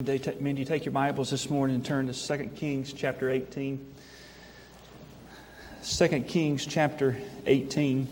Mindy, 0.00 0.64
take 0.64 0.84
your 0.84 0.92
Bibles 0.92 1.30
this 1.30 1.50
morning 1.50 1.74
and 1.74 1.84
turn 1.84 2.06
to 2.06 2.12
2 2.12 2.50
Kings 2.54 2.92
chapter 2.92 3.28
18. 3.30 3.84
2 5.84 6.08
Kings 6.20 6.64
chapter 6.64 7.16
18. 7.46 7.98
And 7.98 8.08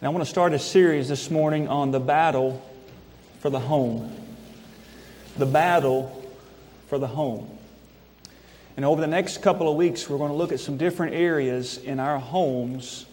I 0.00 0.08
want 0.08 0.24
to 0.24 0.30
start 0.30 0.54
a 0.54 0.58
series 0.58 1.10
this 1.10 1.30
morning 1.30 1.68
on 1.68 1.90
the 1.90 2.00
battle 2.00 2.66
for 3.40 3.50
the 3.50 3.60
home. 3.60 4.10
The 5.36 5.44
battle 5.44 6.26
for 6.88 6.98
the 6.98 7.08
home. 7.08 7.58
And 8.78 8.86
over 8.86 9.02
the 9.02 9.06
next 9.06 9.42
couple 9.42 9.70
of 9.70 9.76
weeks, 9.76 10.08
we're 10.08 10.16
going 10.16 10.30
to 10.30 10.38
look 10.38 10.52
at 10.52 10.60
some 10.60 10.78
different 10.78 11.12
areas 11.12 11.76
in 11.76 12.00
our 12.00 12.18
homes 12.18 13.04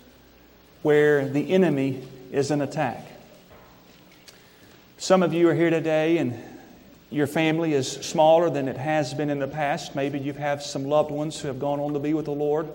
where 0.81 1.27
the 1.27 1.51
enemy 1.51 2.07
is 2.31 2.51
an 2.51 2.61
attack. 2.61 3.16
Some 4.99 5.21
of 5.21 5.31
you 5.31 5.47
are 5.47 5.53
here 5.53 5.69
today 5.69 6.17
and 6.17 6.33
your 7.11 7.27
family 7.27 7.73
is 7.73 7.87
smaller 7.87 8.49
than 8.49 8.67
it 8.67 8.77
has 8.77 9.13
been 9.13 9.29
in 9.29 9.37
the 9.37 9.47
past. 9.47 9.93
Maybe 9.93 10.17
you 10.17 10.33
have 10.33 10.63
some 10.63 10.85
loved 10.85 11.11
ones 11.11 11.39
who 11.39 11.49
have 11.49 11.59
gone 11.59 11.79
on 11.79 11.93
to 11.93 11.99
be 11.99 12.15
with 12.15 12.25
the 12.25 12.31
Lord. 12.31 12.67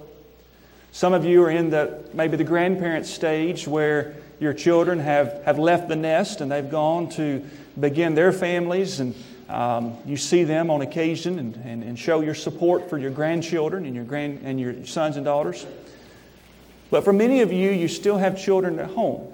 Some 0.92 1.14
of 1.14 1.24
you 1.24 1.42
are 1.42 1.50
in 1.50 1.70
the 1.70 2.04
maybe 2.14 2.36
the 2.36 2.44
grandparent 2.44 3.06
stage 3.06 3.66
where 3.66 4.14
your 4.38 4.54
children 4.54 5.00
have, 5.00 5.42
have 5.44 5.58
left 5.58 5.88
the 5.88 5.96
nest 5.96 6.40
and 6.40 6.52
they've 6.52 6.70
gone 6.70 7.08
to 7.10 7.44
begin 7.80 8.14
their 8.14 8.32
families 8.32 9.00
and 9.00 9.16
um, 9.48 9.96
you 10.06 10.16
see 10.16 10.44
them 10.44 10.70
on 10.70 10.80
occasion 10.80 11.40
and, 11.40 11.56
and, 11.64 11.82
and 11.82 11.98
show 11.98 12.20
your 12.20 12.36
support 12.36 12.88
for 12.88 12.98
your 12.98 13.10
grandchildren 13.10 13.84
and 13.84 13.96
your, 13.96 14.04
grand, 14.04 14.42
and 14.44 14.60
your 14.60 14.86
sons 14.86 15.16
and 15.16 15.24
daughters. 15.24 15.66
But 16.88 17.02
for 17.02 17.12
many 17.12 17.40
of 17.40 17.52
you, 17.52 17.72
you 17.72 17.88
still 17.88 18.18
have 18.18 18.40
children 18.40 18.78
at 18.78 18.90
home. 18.90 19.31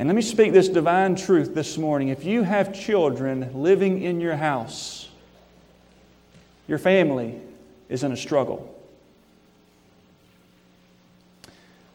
And 0.00 0.08
let 0.08 0.16
me 0.16 0.22
speak 0.22 0.54
this 0.54 0.70
divine 0.70 1.14
truth 1.14 1.54
this 1.54 1.76
morning. 1.76 2.08
If 2.08 2.24
you 2.24 2.42
have 2.42 2.72
children 2.72 3.50
living 3.52 4.00
in 4.00 4.18
your 4.18 4.34
house, 4.34 5.10
your 6.66 6.78
family 6.78 7.38
is 7.90 8.02
in 8.02 8.10
a 8.10 8.16
struggle. 8.16 8.74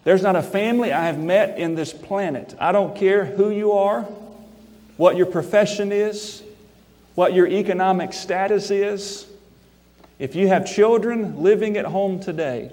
There's 0.03 0.21
not 0.21 0.35
a 0.35 0.43
family 0.43 0.93
I 0.93 1.07
have 1.07 1.17
met 1.17 1.57
in 1.57 1.73
this 1.73 1.93
planet. 1.93 2.53
I 2.59 2.71
don't 2.71 2.95
care 2.95 3.25
who 3.25 3.49
you 3.49 3.71
are, 3.71 4.03
what 4.97 5.17
your 5.17 5.25
profession 5.25 5.91
is, 5.91 6.43
what 7.15 7.33
your 7.33 7.47
economic 7.47 8.13
status 8.13 8.69
is. 8.69 9.25
If 10.19 10.35
you 10.35 10.47
have 10.47 10.71
children 10.71 11.41
living 11.41 11.75
at 11.75 11.85
home 11.85 12.19
today, 12.19 12.71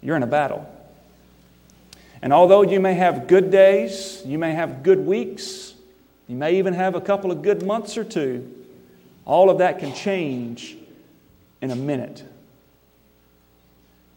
you're 0.00 0.14
in 0.14 0.22
a 0.22 0.28
battle. 0.28 0.77
And 2.20 2.32
although 2.32 2.62
you 2.62 2.80
may 2.80 2.94
have 2.94 3.26
good 3.26 3.50
days, 3.50 4.22
you 4.24 4.38
may 4.38 4.52
have 4.52 4.82
good 4.82 4.98
weeks, 5.06 5.74
you 6.26 6.36
may 6.36 6.58
even 6.58 6.74
have 6.74 6.94
a 6.94 7.00
couple 7.00 7.30
of 7.30 7.42
good 7.42 7.64
months 7.64 7.96
or 7.96 8.04
two, 8.04 8.66
all 9.24 9.50
of 9.50 9.58
that 9.58 9.78
can 9.78 9.94
change 9.94 10.76
in 11.60 11.70
a 11.70 11.76
minute. 11.76 12.24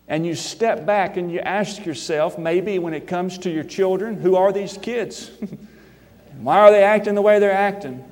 And 0.08 0.26
you 0.26 0.36
step 0.36 0.86
back 0.86 1.16
and 1.16 1.32
you 1.32 1.40
ask 1.40 1.86
yourself, 1.86 2.38
maybe 2.38 2.80
when 2.80 2.94
it 2.94 3.08
comes 3.08 3.38
to 3.40 3.50
your 3.50 3.64
children, 3.64 4.16
who 4.16 4.36
are 4.36 4.52
these 4.52 4.78
kids? 4.78 5.32
Why 6.42 6.60
are 6.60 6.72
they 6.72 6.84
acting 6.84 7.16
the 7.16 7.22
way 7.22 7.40
they're 7.40 7.52
acting? 7.52 8.04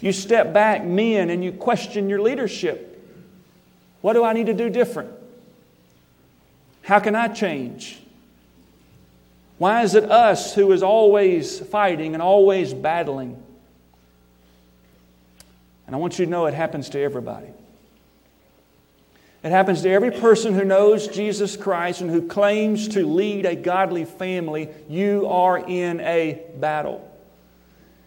You 0.00 0.12
step 0.12 0.52
back, 0.52 0.84
men, 0.84 1.30
and 1.30 1.42
you 1.42 1.50
question 1.50 2.08
your 2.08 2.20
leadership. 2.20 2.90
What 4.02 4.12
do 4.12 4.22
I 4.22 4.34
need 4.34 4.46
to 4.46 4.54
do 4.54 4.68
different? 4.68 5.10
How 6.82 7.00
can 7.00 7.14
I 7.14 7.28
change? 7.28 7.98
Why 9.64 9.80
is 9.82 9.94
it 9.94 10.10
us 10.10 10.54
who 10.54 10.72
is 10.72 10.82
always 10.82 11.58
fighting 11.58 12.12
and 12.12 12.22
always 12.22 12.74
battling? 12.74 13.42
And 15.86 15.96
I 15.96 15.98
want 15.98 16.18
you 16.18 16.26
to 16.26 16.30
know 16.30 16.44
it 16.44 16.52
happens 16.52 16.90
to 16.90 17.00
everybody. 17.00 17.46
It 19.42 19.48
happens 19.48 19.80
to 19.80 19.88
every 19.88 20.10
person 20.10 20.52
who 20.52 20.66
knows 20.66 21.08
Jesus 21.08 21.56
Christ 21.56 22.02
and 22.02 22.10
who 22.10 22.28
claims 22.28 22.88
to 22.88 23.06
lead 23.06 23.46
a 23.46 23.56
godly 23.56 24.04
family. 24.04 24.68
You 24.86 25.28
are 25.28 25.56
in 25.56 26.00
a 26.00 26.42
battle. 26.58 27.10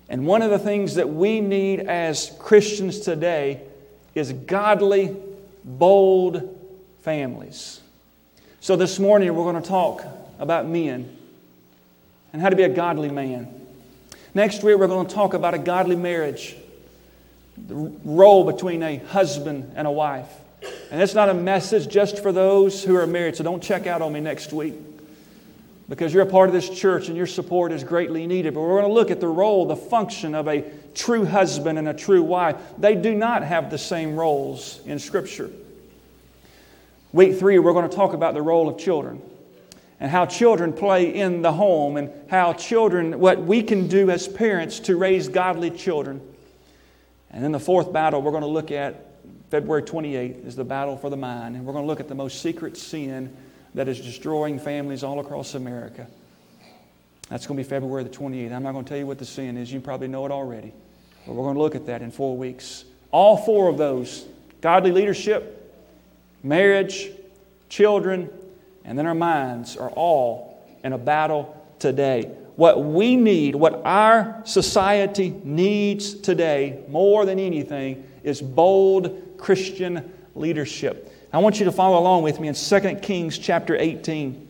And 0.09 0.27
one 0.27 0.43
of 0.43 0.51
the 0.51 0.59
things 0.59 0.93
that 0.93 1.09
we 1.09 1.41
need 1.41 1.79
as 1.79 2.35
Christians 2.37 2.99
today 2.99 3.63
is 4.13 4.31
godly, 4.31 5.17
bold 5.65 6.55
families. 6.99 7.81
So 8.59 8.75
this 8.75 8.99
morning 8.99 9.33
we're 9.33 9.51
going 9.51 9.63
to 9.63 9.67
talk 9.67 10.05
about 10.37 10.67
men 10.67 11.16
and 12.33 12.41
how 12.41 12.49
to 12.49 12.55
be 12.55 12.63
a 12.63 12.69
godly 12.69 13.09
man. 13.09 13.47
Next 14.33 14.63
week, 14.63 14.77
we're 14.77 14.87
going 14.87 15.07
to 15.07 15.13
talk 15.13 15.33
about 15.33 15.53
a 15.53 15.57
godly 15.57 15.95
marriage, 15.95 16.55
the 17.57 17.75
role 17.75 18.43
between 18.43 18.83
a 18.83 18.97
husband 18.97 19.73
and 19.75 19.87
a 19.87 19.91
wife. 19.91 20.29
And 20.91 21.01
it's 21.01 21.13
not 21.13 21.29
a 21.29 21.33
message 21.33 21.87
just 21.87 22.21
for 22.21 22.31
those 22.31 22.83
who 22.83 22.95
are 22.95 23.07
married, 23.07 23.35
so 23.35 23.43
don't 23.43 23.63
check 23.63 23.87
out 23.87 24.01
on 24.01 24.13
me 24.13 24.19
next 24.19 24.53
week 24.53 24.75
because 25.89 26.13
you're 26.13 26.23
a 26.23 26.29
part 26.29 26.49
of 26.49 26.53
this 26.53 26.69
church 26.69 27.07
and 27.07 27.15
your 27.15 27.27
support 27.27 27.71
is 27.71 27.83
greatly 27.83 28.27
needed. 28.27 28.53
But 28.53 28.61
we're 28.61 28.81
going 28.81 28.89
to 28.89 28.93
look 28.93 29.11
at 29.11 29.19
the 29.19 29.27
role, 29.27 29.65
the 29.65 29.75
function 29.75 30.35
of 30.35 30.47
a 30.47 30.63
true 30.93 31.25
husband 31.25 31.79
and 31.79 31.87
a 31.87 31.93
true 31.93 32.23
wife. 32.23 32.57
They 32.77 32.95
do 32.95 33.15
not 33.15 33.43
have 33.43 33.71
the 33.71 33.77
same 33.77 34.15
roles 34.15 34.81
in 34.85 34.99
Scripture. 34.99 35.49
Week 37.13 37.39
three, 37.39 37.57
we're 37.57 37.73
going 37.73 37.89
to 37.89 37.95
talk 37.95 38.13
about 38.13 38.33
the 38.33 38.41
role 38.41 38.67
of 38.67 38.77
children 38.77 39.21
and 39.99 40.11
how 40.11 40.25
children 40.25 40.73
play 40.73 41.13
in 41.13 41.41
the 41.41 41.51
home 41.51 41.97
and 41.97 42.11
how 42.29 42.53
children, 42.53 43.19
what 43.19 43.39
we 43.39 43.63
can 43.63 43.87
do 43.87 44.11
as 44.11 44.27
parents 44.27 44.79
to 44.81 44.95
raise 44.95 45.27
godly 45.27 45.71
children. 45.71 46.21
And 47.31 47.43
then 47.43 47.51
the 47.51 47.59
fourth 47.59 47.91
battle 47.91 48.21
we're 48.21 48.31
going 48.31 48.41
to 48.41 48.47
look 48.47 48.71
at, 48.71 49.03
February 49.49 49.83
28th, 49.83 50.45
is 50.45 50.55
the 50.55 50.63
battle 50.63 50.97
for 50.97 51.09
the 51.09 51.17
mind. 51.17 51.55
And 51.55 51.65
we're 51.65 51.73
going 51.73 51.83
to 51.83 51.87
look 51.87 51.99
at 51.99 52.07
the 52.07 52.15
most 52.15 52.41
secret 52.41 52.77
sin 52.77 53.35
that 53.73 53.87
is 53.87 53.99
destroying 53.99 54.59
families 54.59 55.03
all 55.03 55.19
across 55.19 55.55
America. 55.55 56.07
That's 57.29 57.45
going 57.45 57.57
to 57.57 57.63
be 57.63 57.69
February 57.69 58.03
the 58.03 58.09
28th. 58.09 58.53
I'm 58.53 58.63
not 58.63 58.71
going 58.71 58.85
to 58.85 58.89
tell 58.89 58.97
you 58.97 59.07
what 59.07 59.17
the 59.17 59.25
sin 59.25 59.57
is. 59.57 59.71
You 59.71 59.79
probably 59.79 60.07
know 60.07 60.25
it 60.25 60.31
already. 60.31 60.73
But 61.25 61.33
we're 61.33 61.43
going 61.43 61.55
to 61.55 61.61
look 61.61 61.75
at 61.75 61.85
that 61.87 62.01
in 62.01 62.11
four 62.11 62.37
weeks. 62.37 62.85
All 63.11 63.37
four 63.37 63.67
of 63.67 63.77
those 63.77 64.25
godly 64.61 64.91
leadership, 64.91 65.75
marriage, 66.43 67.09
children, 67.67 68.29
and 68.87 68.97
then 68.97 69.05
our 69.05 69.13
minds 69.13 69.77
are 69.77 69.91
all 69.91 70.65
in 70.83 70.93
a 70.93 70.97
battle 70.97 71.55
today. 71.77 72.31
What 72.55 72.83
we 72.83 73.15
need, 73.15 73.53
what 73.53 73.85
our 73.85 74.41
society 74.45 75.29
needs 75.43 76.15
today 76.15 76.83
more 76.87 77.25
than 77.25 77.37
anything, 77.37 78.07
is 78.23 78.41
bold 78.41 79.37
Christian 79.37 80.11
leadership. 80.33 81.13
I 81.31 81.39
want 81.39 81.59
you 81.59 81.65
to 81.65 81.71
follow 81.71 81.99
along 81.99 82.23
with 82.23 82.39
me 82.39 82.47
in 82.47 82.55
2 82.55 82.95
Kings 83.01 83.37
chapter 83.37 83.75
18. 83.75 84.47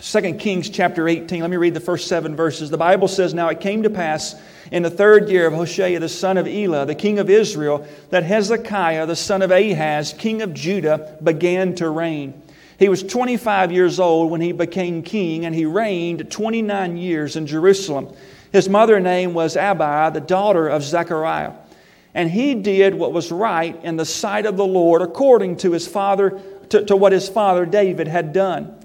2 0.00 0.34
Kings 0.34 0.70
chapter 0.70 1.08
18, 1.08 1.40
let 1.40 1.50
me 1.50 1.56
read 1.56 1.74
the 1.74 1.80
first 1.80 2.08
seven 2.08 2.34
verses. 2.34 2.70
The 2.70 2.78
Bible 2.78 3.08
says, 3.08 3.34
Now 3.34 3.48
it 3.48 3.60
came 3.60 3.82
to 3.82 3.90
pass 3.90 4.34
in 4.72 4.82
the 4.82 4.90
third 4.90 5.28
year 5.28 5.46
of 5.46 5.52
Hoshea, 5.52 5.98
the 5.98 6.08
son 6.08 6.36
of 6.36 6.48
Elah, 6.48 6.86
the 6.86 6.94
king 6.94 7.18
of 7.18 7.30
Israel, 7.30 7.86
that 8.10 8.24
Hezekiah, 8.24 9.06
the 9.06 9.16
son 9.16 9.42
of 9.42 9.50
Ahaz, 9.50 10.12
king 10.12 10.42
of 10.42 10.54
Judah, 10.54 11.16
began 11.22 11.74
to 11.76 11.88
reign. 11.88 12.42
He 12.78 12.88
was 12.88 13.02
25 13.02 13.72
years 13.72 14.00
old 14.00 14.30
when 14.30 14.40
he 14.40 14.52
became 14.52 15.02
king, 15.02 15.44
and 15.44 15.54
he 15.54 15.64
reigned 15.64 16.30
29 16.30 16.96
years 16.96 17.36
in 17.36 17.46
Jerusalem. 17.46 18.14
His 18.52 18.68
mother 18.68 19.00
name 19.00 19.34
was 19.34 19.56
Abi, 19.56 20.12
the 20.12 20.24
daughter 20.24 20.68
of 20.68 20.82
Zechariah. 20.82 21.52
And 22.14 22.30
he 22.30 22.54
did 22.54 22.94
what 22.94 23.12
was 23.12 23.32
right 23.32 23.78
in 23.82 23.96
the 23.96 24.04
sight 24.04 24.46
of 24.46 24.56
the 24.56 24.66
Lord 24.66 25.02
according 25.02 25.56
to 25.58 25.72
his 25.72 25.86
father 25.86 26.40
to, 26.70 26.84
to 26.84 26.96
what 26.96 27.12
his 27.12 27.28
father 27.28 27.66
David 27.66 28.06
had 28.08 28.32
done. 28.32 28.78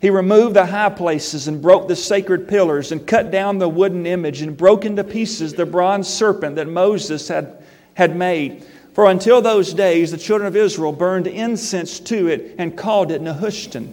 He 0.00 0.10
removed 0.10 0.54
the 0.54 0.66
high 0.66 0.90
places 0.90 1.48
and 1.48 1.62
broke 1.62 1.88
the 1.88 1.96
sacred 1.96 2.46
pillars 2.46 2.92
and 2.92 3.06
cut 3.06 3.30
down 3.30 3.58
the 3.58 3.68
wooden 3.68 4.04
image 4.04 4.42
and 4.42 4.54
broke 4.54 4.84
into 4.84 5.02
pieces 5.02 5.54
the 5.54 5.64
bronze 5.64 6.06
serpent 6.08 6.56
that 6.56 6.68
Moses 6.68 7.28
had, 7.28 7.62
had 7.94 8.14
made. 8.14 8.66
For 8.94 9.10
until 9.10 9.42
those 9.42 9.74
days, 9.74 10.12
the 10.12 10.16
children 10.16 10.46
of 10.46 10.56
Israel 10.56 10.92
burned 10.92 11.26
incense 11.26 11.98
to 12.00 12.28
it 12.28 12.54
and 12.58 12.78
called 12.78 13.10
it 13.10 13.20
Nehushtan. 13.20 13.92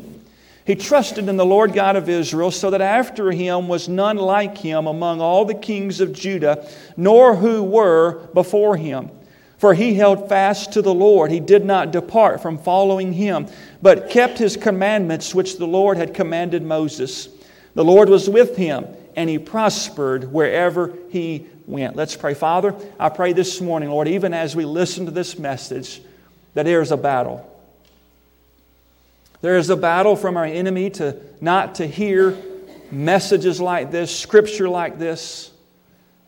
He 0.63 0.75
trusted 0.75 1.27
in 1.27 1.37
the 1.37 1.45
Lord 1.45 1.73
God 1.73 1.95
of 1.95 2.07
Israel, 2.07 2.51
so 2.51 2.69
that 2.69 2.81
after 2.81 3.31
him 3.31 3.67
was 3.67 3.89
none 3.89 4.17
like 4.17 4.59
him 4.59 4.85
among 4.85 5.19
all 5.19 5.43
the 5.43 5.55
kings 5.55 6.01
of 6.01 6.13
Judah, 6.13 6.69
nor 6.95 7.35
who 7.35 7.63
were 7.63 8.27
before 8.35 8.77
him. 8.77 9.09
For 9.57 9.73
he 9.73 9.95
held 9.95 10.29
fast 10.29 10.73
to 10.73 10.83
the 10.83 10.93
Lord. 10.93 11.31
He 11.31 11.39
did 11.39 11.65
not 11.65 11.91
depart 11.91 12.39
from 12.39 12.59
following 12.59 13.13
him, 13.13 13.47
but 13.81 14.11
kept 14.11 14.37
his 14.37 14.55
commandments 14.55 15.33
which 15.33 15.57
the 15.57 15.67
Lord 15.67 15.97
had 15.97 16.13
commanded 16.13 16.61
Moses. 16.61 17.27
The 17.73 17.83
Lord 17.83 18.07
was 18.07 18.29
with 18.29 18.55
him, 18.55 18.85
and 19.15 19.31
he 19.31 19.39
prospered 19.39 20.31
wherever 20.31 20.93
he 21.09 21.47
went. 21.71 21.95
Let's 21.95 22.15
pray. 22.15 22.35
Father, 22.35 22.75
I 22.99 23.09
pray 23.09 23.33
this 23.33 23.59
morning, 23.61 23.89
Lord, 23.89 24.07
even 24.07 24.33
as 24.33 24.55
we 24.55 24.65
listen 24.65 25.05
to 25.05 25.11
this 25.11 25.39
message, 25.39 26.01
that 26.53 26.63
there 26.63 26.81
is 26.81 26.91
a 26.91 26.97
battle. 26.97 27.47
There 29.41 29.57
is 29.57 29.71
a 29.71 29.75
battle 29.75 30.15
from 30.15 30.37
our 30.37 30.45
enemy 30.45 30.91
to 30.91 31.17
not 31.39 31.75
to 31.75 31.87
hear 31.87 32.37
messages 32.91 33.59
like 33.59 33.89
this, 33.89 34.15
scripture 34.15 34.69
like 34.69 34.99
this. 34.99 35.51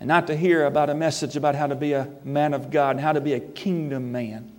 and 0.03 0.09
not 0.09 0.27
to 0.27 0.35
hear 0.35 0.65
about 0.65 0.89
a 0.89 0.93
message 0.93 1.37
about 1.37 1.55
how 1.55 1.65
to 1.65 1.75
be 1.75 1.93
a 1.93 2.09
man 2.25 2.53
of 2.53 2.69
God 2.69 2.97
and 2.97 2.99
how 2.99 3.13
to 3.13 3.21
be 3.21 3.35
a 3.35 3.39
kingdom 3.39 4.11
man. 4.11 4.51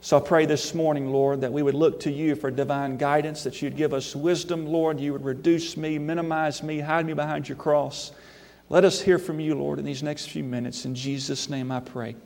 So 0.00 0.16
I 0.16 0.20
pray 0.20 0.46
this 0.46 0.74
morning, 0.74 1.10
Lord, 1.10 1.40
that 1.40 1.52
we 1.52 1.60
would 1.60 1.74
look 1.74 1.98
to 2.02 2.12
you 2.12 2.36
for 2.36 2.48
divine 2.52 2.98
guidance, 2.98 3.42
that 3.42 3.60
you'd 3.60 3.76
give 3.76 3.92
us 3.92 4.14
wisdom, 4.14 4.64
Lord. 4.64 5.00
You 5.00 5.12
would 5.12 5.24
reduce 5.24 5.76
me, 5.76 5.98
minimize 5.98 6.62
me, 6.62 6.78
hide 6.78 7.04
me 7.04 7.14
behind 7.14 7.48
your 7.48 7.58
cross. 7.58 8.12
Let 8.68 8.84
us 8.84 9.00
hear 9.00 9.18
from 9.18 9.38
you, 9.38 9.54
Lord, 9.54 9.78
in 9.78 9.84
these 9.84 10.02
next 10.02 10.30
few 10.30 10.42
minutes. 10.42 10.84
In 10.84 10.94
Jesus' 10.96 11.48
name 11.48 11.70
I 11.70 11.78
pray. 11.78 12.16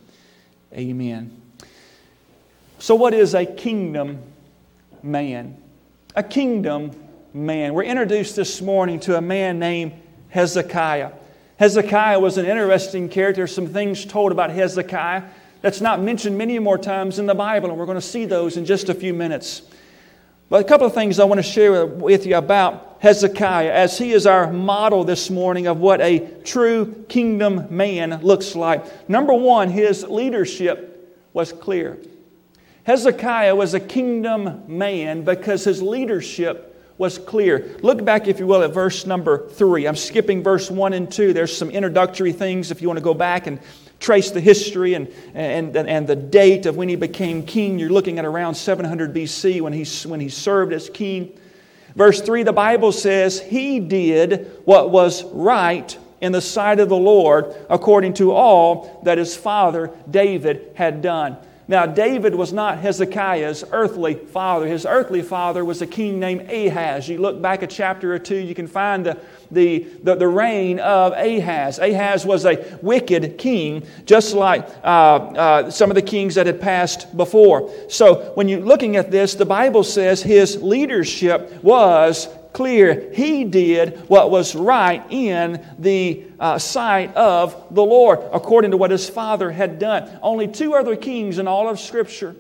Amen. 0.73 1.39
So, 2.79 2.95
what 2.95 3.13
is 3.13 3.35
a 3.35 3.45
kingdom 3.45 4.23
man? 5.03 5.63
A 6.17 6.23
kingdom 6.23 6.93
man. 7.35 7.75
We're 7.75 7.83
introduced 7.83 8.37
this 8.37 8.63
morning 8.63 9.01
to 9.01 9.19
a 9.19 9.21
man 9.21 9.59
named 9.59 9.93
Hezekiah. 10.31 11.13
Hezekiah 11.59 12.19
was 12.19 12.39
an 12.39 12.47
interesting 12.47 13.11
character. 13.11 13.47
Some 13.47 13.67
things 13.67 14.07
told 14.07 14.33
about 14.33 14.49
Hezekiah 14.49 15.25
that's 15.61 15.83
not 15.83 16.01
mentioned 16.01 16.39
many 16.39 16.59
more 16.59 16.79
times 16.79 17.19
in 17.19 17.27
the 17.27 17.35
Bible, 17.35 17.69
and 17.69 17.79
we're 17.79 17.85
going 17.85 17.99
to 17.99 18.03
see 18.03 18.25
those 18.25 18.57
in 18.57 18.65
just 18.65 18.89
a 18.89 18.95
few 18.95 19.13
minutes. 19.13 19.61
But 20.49 20.63
a 20.63 20.65
couple 20.65 20.87
of 20.87 20.95
things 20.95 21.19
I 21.19 21.25
want 21.25 21.39
to 21.39 21.43
share 21.43 21.85
with 21.85 22.25
you 22.25 22.37
about 22.37 22.90
Hezekiah, 23.01 23.73
as 23.73 23.97
he 23.97 24.13
is 24.13 24.27
our 24.27 24.53
model 24.53 25.05
this 25.05 25.31
morning 25.31 25.67
of 25.67 25.79
what 25.79 26.03
a 26.03 26.19
true 26.45 27.05
kingdom 27.09 27.67
man 27.75 28.21
looks 28.23 28.55
like. 28.55 29.09
Number 29.09 29.33
one, 29.33 29.71
his 29.71 30.05
leadership 30.05 31.19
was 31.33 31.51
clear. 31.51 31.99
Hezekiah 32.85 33.57
was 33.57 33.73
a 33.73 33.81
kingdom 33.81 34.65
man 34.67 35.25
because 35.25 35.65
his 35.65 35.81
leadership 35.81 36.67
was 36.99 37.17
clear. 37.17 37.75
Look 37.83 38.05
back, 38.05 38.29
if 38.29 38.39
you 38.39 38.47
will, 38.47 38.63
at 38.63 38.75
verse 38.75 39.07
number 39.07 39.49
three. 39.49 39.89
I'm 39.89 39.97
skipping 39.97 40.43
verse 40.43 40.71
one 40.71 40.93
and 40.93 41.11
two. 41.11 41.33
There's 41.33 41.57
some 41.57 41.71
introductory 41.71 42.33
things 42.33 42.71
if 42.71 42.83
you 42.83 42.89
want 42.89 42.99
to 42.99 43.05
go 43.05 43.15
back 43.15 43.47
and 43.47 43.61
trace 43.99 44.31
the 44.31 44.41
history 44.43 44.93
and, 44.93 45.09
and, 45.33 45.75
and 45.75 46.07
the 46.07 46.17
date 46.17 46.67
of 46.67 46.77
when 46.77 46.91
he 46.91 46.97
became 46.97 47.47
king. 47.47 47.79
You're 47.79 47.89
looking 47.89 48.19
at 48.19 48.27
around 48.27 48.57
700 48.57 49.15
BC 49.15 49.63
when 49.63 49.73
he, 49.73 49.87
when 50.07 50.21
he 50.21 50.29
served 50.29 50.75
as 50.75 50.91
king. 50.91 51.33
Verse 51.95 52.21
3, 52.21 52.43
the 52.45 52.53
Bible 52.53 52.93
says, 52.93 53.41
He 53.41 53.81
did 53.81 54.51
what 54.65 54.91
was 54.91 55.25
right 55.25 55.97
in 56.21 56.33
the 56.33 56.41
sight 56.41 56.81
of 56.81 56.89
the 56.89 56.97
Lord 56.97 57.55
according 57.69 58.15
to 58.15 58.33
all 58.33 59.01
that 59.05 59.19
his 59.19 59.37
father 59.37 59.91
David 60.11 60.73
had 60.75 61.03
done. 61.03 61.37
Now, 61.71 61.87
David 61.87 62.35
was 62.35 62.53
not 62.53 62.79
Hezekiah's 62.79 63.63
earthly 63.71 64.15
father. 64.15 64.67
His 64.67 64.85
earthly 64.85 65.23
father 65.23 65.65
was 65.65 65.81
a 65.81 65.87
king 65.87 66.19
named 66.19 66.51
Ahaz. 66.51 67.09
You 67.09 67.19
look 67.19 67.41
back 67.41 67.63
a 67.63 67.69
chapter 67.69 68.13
or 68.13 68.19
two, 68.19 68.39
you 68.39 68.57
can 68.57 68.67
find 68.67 69.07
the, 69.07 69.17
the, 69.51 69.81
the, 70.03 70.15
the 70.15 70.29
reign 70.29 70.79
of 70.79 71.13
Ahaz. 71.13 71.79
Ahaz 71.79 72.25
was 72.25 72.45
a 72.45 72.79
wicked 72.83 73.39
king, 73.39 73.87
just 74.05 74.35
like 74.35 74.69
uh, 74.85 74.87
uh, 74.87 75.71
some 75.71 75.91
of 75.91 75.95
the 75.95 76.03
kings 76.03 76.35
that 76.37 76.47
had 76.47 76.61
passed 76.61 77.17
before. 77.17 77.73
So, 77.89 78.33
when 78.35 78.49
you're 78.49 78.61
looking 78.61 78.97
at 78.97 79.11
this, 79.11 79.35
the 79.35 79.47
Bible 79.47 79.85
says 79.85 80.23
his 80.23 80.63
leadership 80.63 81.63
was 81.63 82.29
clear 82.53 83.11
he 83.13 83.45
did 83.45 83.99
what 84.09 84.31
was 84.31 84.55
right 84.55 85.05
in 85.11 85.65
the 85.79 86.25
uh, 86.39 86.59
sight 86.59 87.15
of 87.15 87.75
the 87.75 87.83
Lord, 87.83 88.19
according 88.33 88.73
to 88.73 88.77
what 88.77 88.91
his 88.91 89.09
father 89.09 89.51
had 89.51 89.79
done. 89.79 90.19
Only 90.23 90.49
two 90.49 90.75
other 90.75 90.97
kings 90.97 91.39
in 91.39 91.47
all 91.47 91.69
of 91.69 91.79
Scripture 91.79 92.35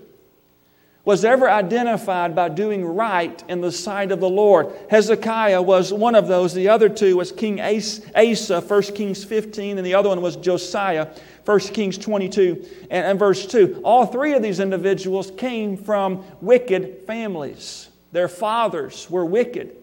was 1.04 1.24
ever 1.24 1.48
identified 1.48 2.34
by 2.34 2.48
doing 2.48 2.84
right 2.84 3.42
in 3.48 3.60
the 3.60 3.72
sight 3.72 4.12
of 4.12 4.20
the 4.20 4.28
Lord. 4.28 4.72
Hezekiah 4.90 5.62
was 5.62 5.92
one 5.92 6.14
of 6.14 6.28
those. 6.28 6.52
The 6.52 6.68
other 6.68 6.88
two 6.88 7.16
was 7.16 7.32
King 7.32 7.60
Asa, 7.60 8.60
1 8.60 8.82
Kings 8.82 9.24
15, 9.24 9.78
and 9.78 9.86
the 9.86 9.94
other 9.94 10.10
one 10.10 10.20
was 10.20 10.36
Josiah, 10.36 11.08
1 11.46 11.58
Kings 11.60 11.96
22 11.96 12.66
and, 12.90 13.06
and 13.06 13.18
verse 13.18 13.46
2. 13.46 13.80
All 13.82 14.06
three 14.06 14.34
of 14.34 14.42
these 14.42 14.60
individuals 14.60 15.30
came 15.36 15.76
from 15.76 16.22
wicked 16.40 17.06
families. 17.06 17.88
Their 18.12 18.28
fathers 18.28 19.08
were 19.08 19.24
wicked. 19.24 19.76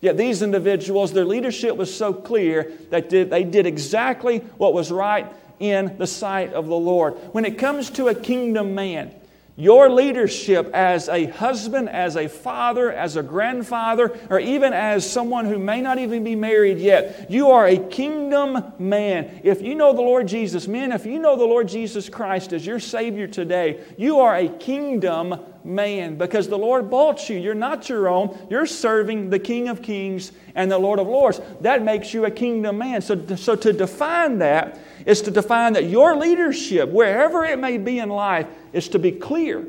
Yet 0.00 0.16
these 0.16 0.42
individuals, 0.42 1.12
their 1.12 1.24
leadership 1.24 1.76
was 1.76 1.94
so 1.94 2.12
clear 2.12 2.72
that 2.90 3.10
they 3.10 3.44
did 3.44 3.66
exactly 3.66 4.38
what 4.58 4.74
was 4.74 4.90
right 4.90 5.30
in 5.60 5.96
the 5.98 6.06
sight 6.06 6.52
of 6.52 6.66
the 6.66 6.76
Lord. 6.76 7.14
When 7.32 7.44
it 7.44 7.58
comes 7.58 7.90
to 7.90 8.08
a 8.08 8.14
kingdom 8.14 8.74
man, 8.74 9.14
your 9.56 9.88
leadership 9.88 10.68
as 10.74 11.08
a 11.08 11.26
husband, 11.26 11.88
as 11.88 12.16
a 12.16 12.28
father, 12.28 12.90
as 12.90 13.16
a 13.16 13.22
grandfather, 13.22 14.18
or 14.28 14.40
even 14.40 14.72
as 14.72 15.10
someone 15.10 15.44
who 15.44 15.58
may 15.58 15.80
not 15.80 15.98
even 15.98 16.24
be 16.24 16.34
married 16.34 16.78
yet, 16.78 17.30
you 17.30 17.50
are 17.50 17.66
a 17.66 17.78
kingdom 17.78 18.72
man. 18.78 19.40
If 19.44 19.62
you 19.62 19.76
know 19.76 19.92
the 19.92 20.02
Lord 20.02 20.26
Jesus, 20.26 20.66
men, 20.66 20.90
if 20.90 21.06
you 21.06 21.20
know 21.20 21.36
the 21.36 21.44
Lord 21.44 21.68
Jesus 21.68 22.08
Christ 22.08 22.52
as 22.52 22.66
your 22.66 22.80
Savior 22.80 23.28
today, 23.28 23.80
you 23.96 24.18
are 24.20 24.34
a 24.34 24.48
kingdom 24.48 25.38
man 25.62 26.16
because 26.16 26.48
the 26.48 26.58
Lord 26.58 26.90
bought 26.90 27.28
you. 27.30 27.38
You're 27.38 27.54
not 27.54 27.88
your 27.88 28.08
own. 28.08 28.36
You're 28.50 28.66
serving 28.66 29.30
the 29.30 29.38
King 29.38 29.68
of 29.68 29.82
Kings 29.82 30.32
and 30.56 30.70
the 30.70 30.78
Lord 30.78 30.98
of 30.98 31.06
Lords. 31.06 31.40
That 31.60 31.82
makes 31.82 32.12
you 32.12 32.24
a 32.24 32.30
kingdom 32.30 32.78
man. 32.78 33.02
So, 33.02 33.24
so 33.36 33.54
to 33.56 33.72
define 33.72 34.38
that 34.38 34.78
is 35.06 35.22
to 35.22 35.30
define 35.30 35.74
that 35.74 35.84
your 35.84 36.16
leadership, 36.16 36.88
wherever 36.88 37.44
it 37.44 37.58
may 37.58 37.78
be 37.78 37.98
in 37.98 38.08
life, 38.08 38.46
is 38.72 38.88
to 38.88 38.98
be 38.98 39.12
clear. 39.12 39.66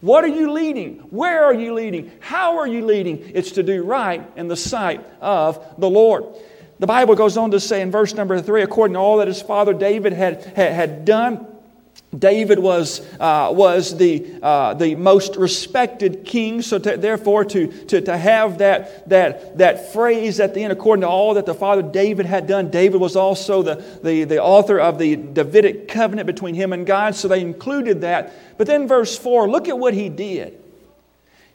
What 0.00 0.24
are 0.24 0.28
you 0.28 0.52
leading? 0.52 0.98
Where 1.10 1.44
are 1.44 1.54
you 1.54 1.74
leading? 1.74 2.12
How 2.20 2.58
are 2.58 2.66
you 2.66 2.84
leading? 2.84 3.18
It's 3.34 3.52
to 3.52 3.62
do 3.62 3.82
right 3.82 4.24
in 4.36 4.48
the 4.48 4.56
sight 4.56 5.04
of 5.20 5.64
the 5.78 5.90
Lord. 5.90 6.24
The 6.78 6.86
Bible 6.86 7.14
goes 7.14 7.36
on 7.36 7.52
to 7.52 7.60
say 7.60 7.80
in 7.80 7.90
verse 7.90 8.14
number 8.14 8.40
three, 8.40 8.62
according 8.62 8.94
to 8.94 9.00
all 9.00 9.18
that 9.18 9.28
his 9.28 9.40
father 9.40 9.72
David 9.72 10.12
had, 10.12 10.44
had, 10.44 10.72
had 10.72 11.04
done, 11.04 11.46
David 12.16 12.58
was, 12.58 13.00
uh, 13.18 13.50
was 13.52 13.96
the, 13.96 14.38
uh, 14.42 14.74
the 14.74 14.94
most 14.94 15.36
respected 15.36 16.24
king, 16.24 16.62
so 16.62 16.78
to, 16.78 16.96
therefore, 16.96 17.44
to, 17.46 17.66
to, 17.66 18.00
to 18.00 18.16
have 18.16 18.58
that, 18.58 19.08
that, 19.08 19.58
that 19.58 19.92
phrase 19.92 20.40
at 20.40 20.54
the 20.54 20.62
end, 20.62 20.72
according 20.72 21.02
to 21.02 21.08
all 21.08 21.34
that 21.34 21.46
the 21.46 21.54
father 21.54 21.82
David 21.82 22.24
had 22.24 22.46
done, 22.46 22.70
David 22.70 23.00
was 23.00 23.16
also 23.16 23.62
the, 23.62 23.84
the, 24.02 24.24
the 24.24 24.42
author 24.42 24.78
of 24.78 24.98
the 24.98 25.16
Davidic 25.16 25.88
covenant 25.88 26.26
between 26.26 26.54
him 26.54 26.72
and 26.72 26.86
God, 26.86 27.14
so 27.14 27.28
they 27.28 27.40
included 27.40 28.00
that. 28.02 28.32
But 28.56 28.66
then, 28.66 28.88
verse 28.88 29.18
4, 29.18 29.48
look 29.48 29.68
at 29.68 29.78
what 29.78 29.92
he 29.92 30.08
did. 30.08 30.62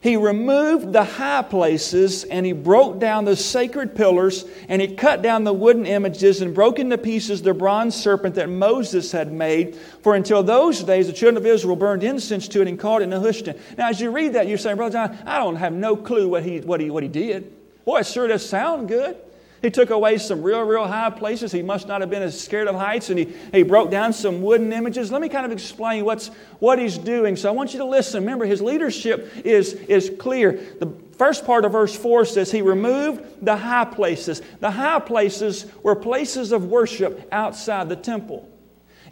He 0.02 0.16
removed 0.16 0.92
the 0.92 1.04
high 1.04 1.42
places 1.42 2.24
and 2.24 2.44
he 2.44 2.52
broke 2.52 2.98
down 2.98 3.24
the 3.24 3.36
sacred 3.36 3.94
pillars 3.94 4.44
and 4.68 4.82
he 4.82 4.96
cut 4.96 5.22
down 5.22 5.44
the 5.44 5.52
wooden 5.52 5.86
images 5.86 6.42
and 6.42 6.52
broke 6.52 6.80
into 6.80 6.98
pieces 6.98 7.40
the 7.40 7.54
bronze 7.54 7.94
serpent 7.94 8.34
that 8.34 8.48
Moses 8.48 9.12
had 9.12 9.32
made. 9.32 9.76
For 9.76 10.16
until 10.16 10.42
those 10.42 10.82
days, 10.82 11.06
the 11.06 11.12
children 11.12 11.36
of 11.36 11.46
Israel 11.46 11.76
burned 11.76 12.02
incense 12.02 12.48
to 12.48 12.62
it 12.62 12.66
and 12.66 12.80
called 12.80 13.02
it 13.02 13.10
Nehushtan. 13.10 13.56
Now, 13.78 13.90
as 13.90 14.00
you 14.00 14.10
read 14.10 14.32
that, 14.32 14.48
you're 14.48 14.58
saying, 14.58 14.76
Brother 14.76 14.92
John, 14.92 15.18
I 15.24 15.38
don't 15.38 15.54
have 15.54 15.72
no 15.72 15.94
clue 15.94 16.28
what 16.28 16.42
he, 16.42 16.58
what 16.58 16.80
he, 16.80 16.90
what 16.90 17.04
he 17.04 17.08
did. 17.08 17.52
Boy, 17.84 18.00
it 18.00 18.06
sure 18.06 18.26
does 18.26 18.44
sound 18.44 18.88
good. 18.88 19.16
He 19.62 19.70
took 19.70 19.90
away 19.90 20.18
some 20.18 20.42
real, 20.42 20.62
real 20.62 20.86
high 20.86 21.10
places. 21.10 21.52
He 21.52 21.62
must 21.62 21.86
not 21.86 22.00
have 22.00 22.10
been 22.10 22.22
as 22.22 22.38
scared 22.38 22.66
of 22.66 22.74
heights, 22.74 23.10
and 23.10 23.18
he, 23.18 23.32
he 23.52 23.62
broke 23.62 23.90
down 23.90 24.12
some 24.12 24.42
wooden 24.42 24.72
images. 24.72 25.12
Let 25.12 25.22
me 25.22 25.28
kind 25.28 25.46
of 25.46 25.52
explain 25.52 26.04
what's, 26.04 26.28
what 26.58 26.80
he's 26.80 26.98
doing. 26.98 27.36
So 27.36 27.48
I 27.48 27.52
want 27.52 27.72
you 27.72 27.78
to 27.78 27.84
listen. 27.84 28.24
Remember, 28.24 28.44
his 28.44 28.60
leadership 28.60 29.32
is, 29.44 29.74
is 29.74 30.10
clear. 30.18 30.60
The 30.80 30.92
first 31.16 31.46
part 31.46 31.64
of 31.64 31.72
verse 31.72 31.96
4 31.96 32.24
says, 32.24 32.50
He 32.50 32.60
removed 32.60 33.24
the 33.40 33.56
high 33.56 33.84
places. 33.84 34.42
The 34.58 34.72
high 34.72 34.98
places 34.98 35.66
were 35.84 35.94
places 35.94 36.50
of 36.50 36.64
worship 36.66 37.28
outside 37.30 37.88
the 37.88 37.96
temple. 37.96 38.51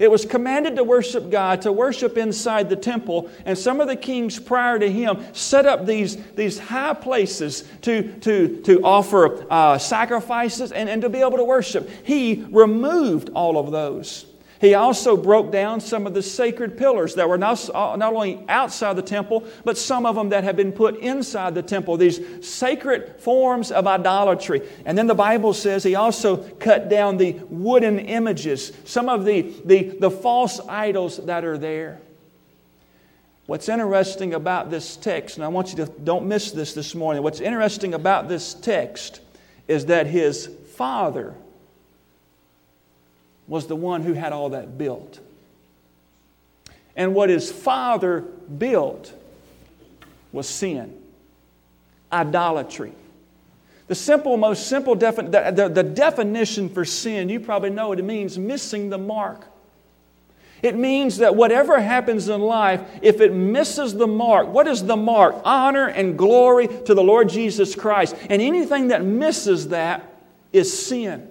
It 0.01 0.11
was 0.11 0.25
commanded 0.25 0.77
to 0.77 0.83
worship 0.83 1.31
God, 1.31 1.61
to 1.63 1.73
worship 1.73 2.17
inside 2.17 2.71
the 2.71 2.75
temple, 2.77 3.31
and 3.45 3.57
some 3.57 3.83
of 3.83 3.87
the 3.87 3.97
kings 3.97 4.41
prior 4.41 4.79
to 4.79 4.91
him 4.91 5.23
set 5.35 5.67
up 5.67 5.85
these, 5.85 6.17
these 6.33 6.59
high 6.59 6.95
places 6.95 7.65
to, 7.83 8.11
to, 8.21 8.63
to 8.63 8.83
offer 8.83 9.47
uh, 9.53 9.77
sacrifices 9.77 10.73
and, 10.73 10.89
and 10.89 11.03
to 11.03 11.11
be 11.11 11.19
able 11.19 11.37
to 11.37 11.45
worship. 11.45 11.91
He 12.03 12.47
removed 12.51 13.29
all 13.35 13.59
of 13.59 13.73
those. 13.73 14.25
He 14.61 14.75
also 14.75 15.17
broke 15.17 15.51
down 15.51 15.81
some 15.81 16.07
of 16.07 16.13
the 16.13 16.23
sacred 16.23 16.77
pillars 16.77 17.15
that 17.15 17.27
were 17.27 17.39
not, 17.39 17.71
uh, 17.75 17.97
not 17.97 18.13
only 18.13 18.45
outside 18.47 18.95
the 18.95 19.03
temple, 19.03 19.47
but 19.65 19.79
some 19.79 20.05
of 20.05 20.15
them 20.15 20.29
that 20.29 20.45
had 20.45 20.55
been 20.55 20.73
put 20.73 20.99
inside 20.99 21.55
the 21.55 21.63
temple, 21.63 21.97
these 21.97 22.21
sacred 22.47 23.17
forms 23.21 23.73
of 23.73 23.87
idolatry. 23.87 24.61
And 24.85 24.99
then 24.99 25.07
the 25.07 25.15
Bible 25.15 25.55
says 25.55 25.83
he 25.83 25.95
also 25.95 26.37
cut 26.37 26.91
down 26.91 27.17
the 27.17 27.41
wooden 27.49 27.99
images, 28.01 28.73
some 28.85 29.09
of 29.09 29.25
the, 29.25 29.55
the, 29.65 29.97
the 29.99 30.11
false 30.11 30.61
idols 30.69 31.17
that 31.25 31.43
are 31.43 31.57
there. 31.57 31.99
What's 33.47 33.71
interesting 33.71 34.35
about 34.35 34.71
this 34.71 34.97
text, 34.97 35.39
and 35.39 35.45
I 35.45 35.49
want 35.49 35.71
you 35.71 35.87
to 35.87 35.87
don't 35.87 36.27
miss 36.27 36.53
this 36.53 36.75
this 36.75 36.95
morning, 36.95 37.23
what's 37.23 37.41
interesting 37.41 37.95
about 37.95 38.29
this 38.29 38.53
text 38.53 39.23
is 39.67 39.87
that 39.87 40.07
his 40.07 40.51
father 40.75 41.35
was 43.51 43.67
the 43.67 43.75
one 43.75 44.03
who 44.03 44.13
had 44.13 44.33
all 44.33 44.51
that 44.51 44.79
built. 44.79 45.19
And 46.95 47.15
what 47.17 47.29
his 47.29 47.51
father 47.51 48.21
built 48.21 49.13
was 50.31 50.49
sin, 50.49 50.97
idolatry. 52.13 52.93
The 53.89 53.97
simple, 53.97 54.37
most 54.37 54.69
simple 54.69 54.95
defi- 54.95 55.23
the, 55.23 55.51
the, 55.53 55.69
the 55.69 55.83
definition 55.83 56.69
for 56.69 56.85
sin, 56.85 57.29
you 57.29 57.41
probably 57.41 57.71
know 57.71 57.91
it, 57.91 57.99
it 57.99 58.05
means 58.05 58.39
missing 58.39 58.89
the 58.89 58.99
mark. 58.99 59.45
It 60.63 60.77
means 60.77 61.17
that 61.17 61.35
whatever 61.35 61.81
happens 61.81 62.29
in 62.29 62.41
life, 62.41 62.81
if 63.03 63.21
it 63.21 63.33
misses 63.33 63.95
the 63.95 64.07
mark, 64.07 64.47
what 64.47 64.69
is 64.69 64.85
the 64.85 64.97
mark? 64.97 65.35
Honor 65.45 65.89
and 65.89 66.17
glory 66.17 66.69
to 66.69 66.95
the 66.95 67.03
Lord 67.03 67.29
Jesus 67.29 67.75
Christ. 67.75 68.15
And 68.29 68.41
anything 68.41 68.89
that 68.89 69.05
misses 69.05 69.69
that 69.69 70.05
is 70.53 70.87
sin. 70.87 71.29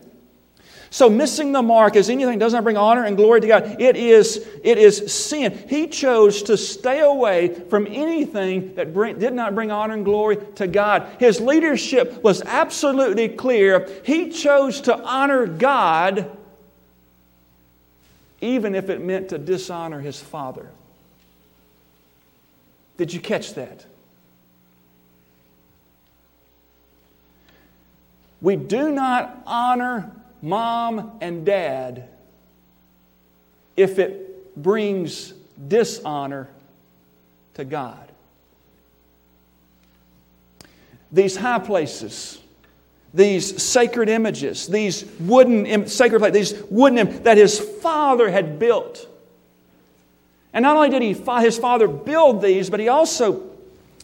So 0.91 1.09
missing 1.09 1.51
the 1.51 1.61
mark 1.61 1.95
is 1.95 2.09
anything 2.09 2.39
that 2.39 2.45
does 2.45 2.53
not 2.53 2.63
bring 2.63 2.77
honor 2.77 3.05
and 3.05 3.15
glory 3.15 3.41
to 3.41 3.47
God. 3.47 3.79
It 3.79 3.95
is, 3.95 4.47
it 4.63 4.77
is 4.77 5.13
sin. 5.13 5.65
He 5.67 5.87
chose 5.87 6.41
to 6.43 6.57
stay 6.57 6.99
away 6.99 7.53
from 7.69 7.85
anything 7.87 8.73
that 8.75 8.93
bring, 8.93 9.19
did 9.19 9.33
not 9.33 9.53
bring 9.53 9.71
honor 9.71 9.93
and 9.93 10.03
glory 10.03 10.37
to 10.55 10.67
God. 10.67 11.07
His 11.19 11.39
leadership 11.39 12.23
was 12.23 12.41
absolutely 12.41 13.29
clear. 13.29 13.87
He 14.03 14.29
chose 14.29 14.81
to 14.81 14.99
honor 14.99 15.45
God 15.45 16.35
even 18.41 18.75
if 18.75 18.89
it 18.89 19.01
meant 19.01 19.29
to 19.29 19.37
dishonor 19.37 19.99
his 19.99 20.19
father. 20.19 20.69
Did 22.97 23.13
you 23.13 23.19
catch 23.19 23.53
that? 23.55 23.85
We 28.41 28.55
do 28.55 28.91
not 28.91 29.41
honor 29.45 30.11
mom 30.41 31.17
and 31.21 31.45
dad 31.45 32.07
if 33.75 33.99
it 33.99 34.61
brings 34.61 35.33
dishonor 35.67 36.49
to 37.55 37.65
God. 37.65 38.11
These 41.11 41.35
high 41.35 41.59
places, 41.59 42.39
these 43.13 43.61
sacred 43.61 44.09
images, 44.09 44.67
these 44.67 45.05
wooden 45.19 45.87
sacred 45.87 46.19
places, 46.19 46.51
these 46.51 46.63
wooden 46.69 47.23
that 47.23 47.37
his 47.37 47.59
father 47.59 48.29
had 48.29 48.59
built. 48.59 49.07
And 50.53 50.63
not 50.63 50.75
only 50.75 50.89
did 50.89 51.01
he, 51.01 51.13
his 51.13 51.57
father 51.57 51.87
build 51.87 52.41
these, 52.41 52.69
but 52.69 52.79
he 52.79 52.87
also 52.87 53.48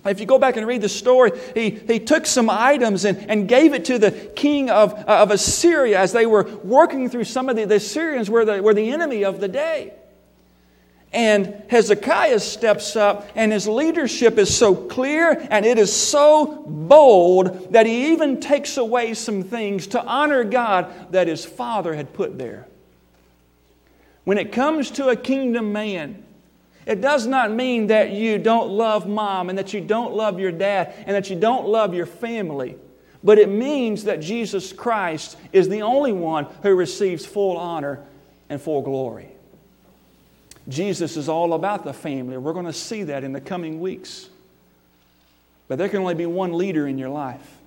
if 0.06 0.20
you 0.20 0.26
go 0.26 0.38
back 0.38 0.58
and 0.58 0.68
read 0.68 0.82
the 0.82 0.90
story, 0.90 1.32
he, 1.54 1.72
he 1.72 2.00
took 2.00 2.26
some 2.26 2.50
items 2.50 3.06
and, 3.06 3.30
and 3.30 3.48
gave 3.48 3.74
it 3.74 3.86
to 3.86 3.98
the 3.98 4.12
king 4.12 4.70
of, 4.70 4.94
uh, 4.94 5.24
of 5.24 5.32
Assyria 5.32 6.00
as 6.00 6.14
they 6.14 6.26
were 6.26 6.44
working 6.64 7.10
through 7.10 7.24
some 7.24 7.50
of 7.50 7.56
the, 7.56 7.66
the 7.66 7.76
Assyrians 7.76 8.30
were 8.30 8.46
the, 8.46 8.62
were 8.62 8.74
the 8.74 8.92
enemy 8.92 9.24
of 9.24 9.40
the 9.40 9.48
day. 9.48 9.94
And 11.16 11.64
Hezekiah 11.70 12.42
steps 12.42 12.98
up, 12.98 13.30
and 13.36 13.54
his 13.54 13.70
leadership 13.70 14.38
is 14.38 14.56
so 14.56 14.76
clear 14.76 15.48
and 15.50 15.66
it 15.66 15.78
is 15.80 15.96
so 15.96 16.66
bold 16.68 17.72
that 17.72 17.86
he 17.86 18.12
even 18.12 18.42
takes 18.42 18.76
away 18.76 19.14
some 19.14 19.42
things 19.42 19.88
to 19.88 20.04
honor 20.04 20.44
God 20.44 21.14
that 21.14 21.28
his 21.28 21.46
father 21.46 21.96
had 21.96 22.14
put 22.14 22.38
there. 22.38 22.68
When 24.26 24.38
it 24.38 24.52
comes 24.52 24.92
to 24.92 25.08
a 25.08 25.16
kingdom 25.16 25.72
man, 25.72 26.25
it 26.86 27.02
does 27.02 27.26
not 27.26 27.52
mean 27.52 27.88
that 27.88 28.12
you 28.12 28.38
don't 28.38 28.70
love 28.70 29.08
mom 29.08 29.50
and 29.50 29.58
that 29.58 29.74
you 29.74 29.82
don't 29.82 30.14
love 30.14 30.40
your 30.40 30.52
dad 30.52 30.94
and 31.08 31.16
that 31.16 31.30
you 31.30 31.36
don't 31.36 31.68
love 31.68 31.94
your 31.94 32.06
family. 32.06 32.78
But 33.24 33.40
it 33.40 33.50
means 33.50 34.04
that 34.04 34.20
Jesus 34.20 34.72
Christ 34.72 35.36
is 35.52 35.68
the 35.68 35.82
only 35.82 36.12
one 36.12 36.46
who 36.62 36.76
receives 36.76 37.26
full 37.26 37.58
honor 37.58 38.04
and 38.50 38.62
full 38.62 38.84
glory. 38.84 39.30
Jesus 40.68 41.18
is 41.18 41.28
all 41.28 41.54
about 41.54 41.84
the 41.84 41.94
family. 41.94 42.38
We're 42.38 42.54
going 42.54 42.66
to 42.66 42.74
see 42.74 43.04
that 43.04 43.24
in 43.24 43.34
the 43.34 43.42
coming 43.42 43.80
weeks. 43.80 44.30
But 45.68 45.80
there 45.80 45.90
can 45.90 46.00
only 46.00 46.14
be 46.14 46.28
one 46.28 46.54
leader 46.54 46.88
in 46.88 47.00
your 47.00 47.10
life, 47.10 47.58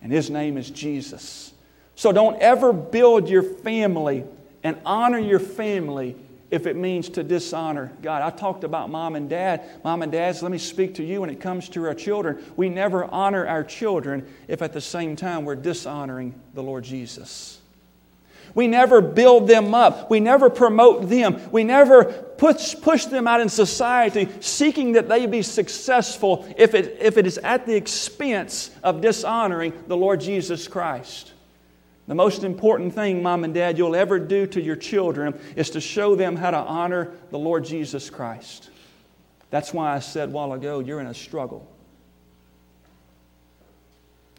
and 0.00 0.10
his 0.10 0.30
name 0.30 0.56
is 0.56 0.70
Jesus. 0.70 1.52
So 1.94 2.12
don't 2.12 2.40
ever 2.40 2.72
build 2.72 3.28
your 3.28 3.42
family 3.42 4.24
and 4.62 4.78
honor 4.86 5.18
your 5.18 5.38
family 5.38 6.16
if 6.52 6.66
it 6.66 6.76
means 6.76 7.08
to 7.08 7.24
dishonor 7.24 7.90
God. 8.02 8.20
I 8.20 8.28
talked 8.28 8.62
about 8.62 8.90
mom 8.90 9.16
and 9.16 9.28
dad. 9.28 9.62
Mom 9.82 10.02
and 10.02 10.12
dads, 10.12 10.42
let 10.42 10.52
me 10.52 10.58
speak 10.58 10.94
to 10.96 11.02
you 11.02 11.22
when 11.22 11.30
it 11.30 11.40
comes 11.40 11.70
to 11.70 11.86
our 11.86 11.94
children. 11.94 12.44
We 12.56 12.68
never 12.68 13.06
honor 13.06 13.46
our 13.46 13.64
children 13.64 14.28
if 14.48 14.60
at 14.60 14.74
the 14.74 14.80
same 14.80 15.16
time 15.16 15.46
we're 15.46 15.56
dishonoring 15.56 16.38
the 16.52 16.62
Lord 16.62 16.84
Jesus. 16.84 17.58
We 18.54 18.68
never 18.68 19.00
build 19.00 19.48
them 19.48 19.74
up. 19.74 20.10
We 20.10 20.20
never 20.20 20.50
promote 20.50 21.08
them. 21.08 21.40
We 21.50 21.64
never 21.64 22.04
push, 22.04 22.74
push 22.82 23.06
them 23.06 23.26
out 23.26 23.40
in 23.40 23.48
society 23.48 24.28
seeking 24.40 24.92
that 24.92 25.08
they 25.08 25.24
be 25.24 25.40
successful 25.40 26.46
if 26.58 26.74
it, 26.74 26.98
if 27.00 27.16
it 27.16 27.26
is 27.26 27.38
at 27.38 27.64
the 27.64 27.74
expense 27.74 28.70
of 28.82 29.00
dishonoring 29.00 29.72
the 29.86 29.96
Lord 29.96 30.20
Jesus 30.20 30.68
Christ. 30.68 31.32
The 32.08 32.14
most 32.14 32.42
important 32.42 32.94
thing, 32.94 33.22
mom 33.22 33.44
and 33.44 33.54
dad, 33.54 33.78
you'll 33.78 33.94
ever 33.94 34.18
do 34.18 34.46
to 34.48 34.60
your 34.60 34.76
children 34.76 35.38
is 35.54 35.70
to 35.70 35.80
show 35.80 36.16
them 36.16 36.36
how 36.36 36.50
to 36.50 36.56
honor 36.56 37.12
the 37.30 37.38
Lord 37.38 37.64
Jesus 37.64 38.10
Christ. 38.10 38.70
That's 39.50 39.72
why 39.72 39.94
I 39.94 40.00
said 40.00 40.30
a 40.30 40.32
while 40.32 40.52
ago, 40.52 40.80
you're 40.80 41.00
in 41.00 41.06
a 41.06 41.14
struggle. 41.14 41.68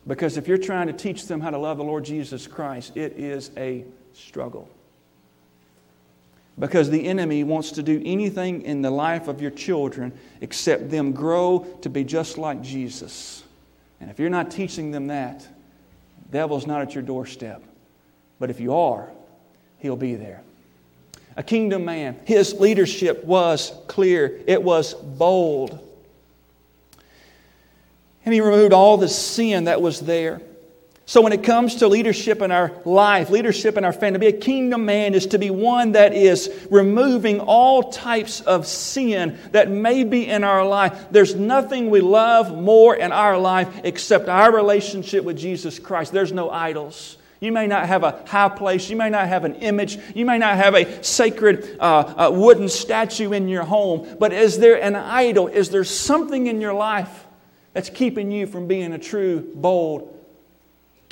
Because 0.06 0.36
if 0.36 0.48
you're 0.48 0.58
trying 0.58 0.88
to 0.88 0.94
teach 0.94 1.28
them 1.28 1.40
how 1.40 1.52
to 1.52 1.58
love 1.58 1.78
the 1.78 1.84
Lord 1.84 2.04
Jesus 2.04 2.48
Christ, 2.48 2.98
it 2.98 3.14
is 3.14 3.52
a 3.56 3.86
struggle. 4.14 4.70
Because 6.60 6.90
the 6.90 7.08
enemy 7.08 7.44
wants 7.44 7.72
to 7.72 7.84
do 7.84 8.02
anything 8.06 8.64
in 8.64 8.82
the 8.82 8.92
life 8.92 9.28
of 9.28 9.42
your 9.42 9.52
children 9.52 10.12
except 10.42 10.92
them 10.92 11.14
grow 11.14 11.66
to 11.82 11.90
be 11.90 12.04
just 12.04 12.38
like 12.38 12.62
Jesus. 12.62 13.44
And 14.02 14.12
if 14.12 14.20
you're 14.20 14.30
not 14.30 14.52
teaching 14.52 14.92
them 14.92 15.08
that, 15.08 15.48
devil's 16.34 16.68
not 16.68 16.82
at 16.82 16.94
your 16.94 17.04
doorstep. 17.04 17.64
But 18.40 18.50
if 18.50 18.60
you 18.60 18.76
are, 18.76 19.10
he'll 19.80 19.96
be 19.96 20.16
there. 20.16 20.42
A 21.38 21.44
kingdom 21.44 21.86
man, 21.86 22.20
his 22.26 22.54
leadership 22.56 23.24
was 23.24 23.72
clear, 23.88 24.42
it 24.46 24.62
was 24.62 24.94
bold. 24.94 25.80
And 28.26 28.34
he 28.34 28.42
removed 28.42 28.74
all 28.74 28.98
the 28.98 29.08
sin 29.08 29.66
that 29.66 29.82
was 29.82 30.02
there. 30.02 30.42
So, 31.06 31.20
when 31.20 31.34
it 31.34 31.44
comes 31.44 31.76
to 31.76 31.90
leadership 31.90 32.42
in 32.42 32.50
our 32.50 32.72
life, 32.86 33.30
leadership 33.30 33.78
in 33.78 33.84
our 33.84 33.92
family, 33.92 34.14
to 34.14 34.20
be 34.20 34.28
a 34.28 34.40
kingdom 34.40 34.86
man 34.86 35.14
is 35.14 35.28
to 35.28 35.38
be 35.38 35.50
one 35.50 35.92
that 35.94 36.14
is 36.14 36.50
removing 36.72 37.42
all 37.42 37.92
types 37.92 38.40
of 38.40 38.66
sin 38.66 39.38
that 39.52 39.70
may 39.70 40.06
be 40.06 40.30
in 40.30 40.46
our 40.46 40.66
life. 40.66 41.08
There's 41.12 41.36
nothing 41.36 41.90
we 41.90 42.00
love 42.00 42.58
more 42.58 42.96
in 42.96 43.12
our 43.12 43.38
life 43.38 43.82
except 43.84 44.30
our 44.30 44.56
relationship 44.56 45.26
with 45.26 45.38
Jesus 45.38 45.78
Christ. 45.78 46.14
There's 46.14 46.32
no 46.32 46.50
idols. 46.50 47.18
You 47.42 47.52
may 47.52 47.68
not 47.68 47.88
have 47.88 48.06
a 48.06 48.24
high 48.26 48.48
place. 48.48 48.90
You 48.90 48.96
may 48.96 49.10
not 49.10 49.28
have 49.28 49.44
an 49.44 49.56
image. 49.56 50.00
You 50.16 50.26
may 50.26 50.38
not 50.38 50.56
have 50.56 50.74
a 50.74 51.04
sacred 51.04 51.76
uh, 51.82 52.30
uh, 52.30 52.32
wooden 52.32 52.70
statue 52.70 53.34
in 53.34 53.50
your 53.50 53.66
home. 53.66 54.16
But 54.18 54.32
is 54.32 54.58
there 54.58 54.82
an 54.82 54.96
idol? 54.96 55.50
Is 55.50 55.70
there 55.70 55.84
something 55.84 56.48
in 56.48 56.62
your 56.62 56.74
life 56.74 57.26
that's 57.74 57.90
keeping 57.90 58.32
you 58.32 58.48
from 58.48 58.68
being 58.68 58.94
a 58.94 58.98
true, 58.98 59.52
bold, 59.56 60.13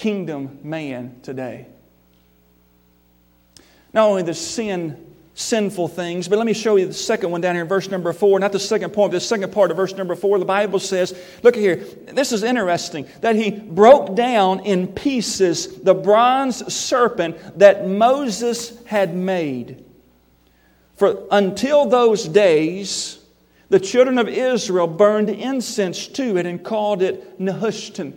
kingdom 0.01 0.57
man 0.63 1.15
today. 1.21 1.67
Not 3.93 4.09
only 4.09 4.23
the 4.23 4.33
sin, 4.33 5.13
sinful 5.35 5.89
things, 5.89 6.27
but 6.27 6.39
let 6.39 6.47
me 6.47 6.53
show 6.53 6.75
you 6.75 6.87
the 6.87 6.93
second 6.93 7.29
one 7.29 7.39
down 7.39 7.53
here 7.53 7.61
in 7.61 7.67
verse 7.69 7.87
number 7.87 8.11
four. 8.11 8.39
Not 8.39 8.51
the 8.51 8.59
second 8.59 8.93
point, 8.93 9.11
but 9.11 9.17
the 9.17 9.25
second 9.25 9.53
part 9.53 9.69
of 9.69 9.77
verse 9.77 9.93
number 9.93 10.15
four. 10.15 10.39
The 10.39 10.45
Bible 10.45 10.79
says, 10.79 11.15
look 11.43 11.55
here, 11.55 11.75
this 12.13 12.31
is 12.31 12.41
interesting, 12.41 13.07
that 13.21 13.35
he 13.35 13.51
broke 13.51 14.15
down 14.15 14.61
in 14.61 14.87
pieces 14.87 15.79
the 15.81 15.93
bronze 15.93 16.73
serpent 16.73 17.59
that 17.59 17.87
Moses 17.87 18.83
had 18.85 19.15
made. 19.15 19.85
For 20.95 21.27
until 21.29 21.85
those 21.85 22.27
days, 22.27 23.19
the 23.69 23.79
children 23.79 24.17
of 24.17 24.27
Israel 24.27 24.87
burned 24.87 25.29
incense 25.29 26.07
to 26.07 26.37
it 26.37 26.47
and 26.47 26.63
called 26.63 27.03
it 27.03 27.39
Nehushtan. 27.39 28.13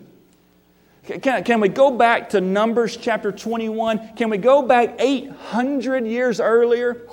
Can, 1.07 1.45
can 1.45 1.61
we 1.61 1.69
go 1.69 1.91
back 1.91 2.31
to 2.31 2.41
Numbers 2.41 2.97
chapter 2.97 3.31
21? 3.31 4.15
Can 4.17 4.31
we 4.31 4.39
go 4.39 4.63
back 4.63 4.97
800 4.99 6.07
years 6.07 6.41
earlier? 6.41 7.07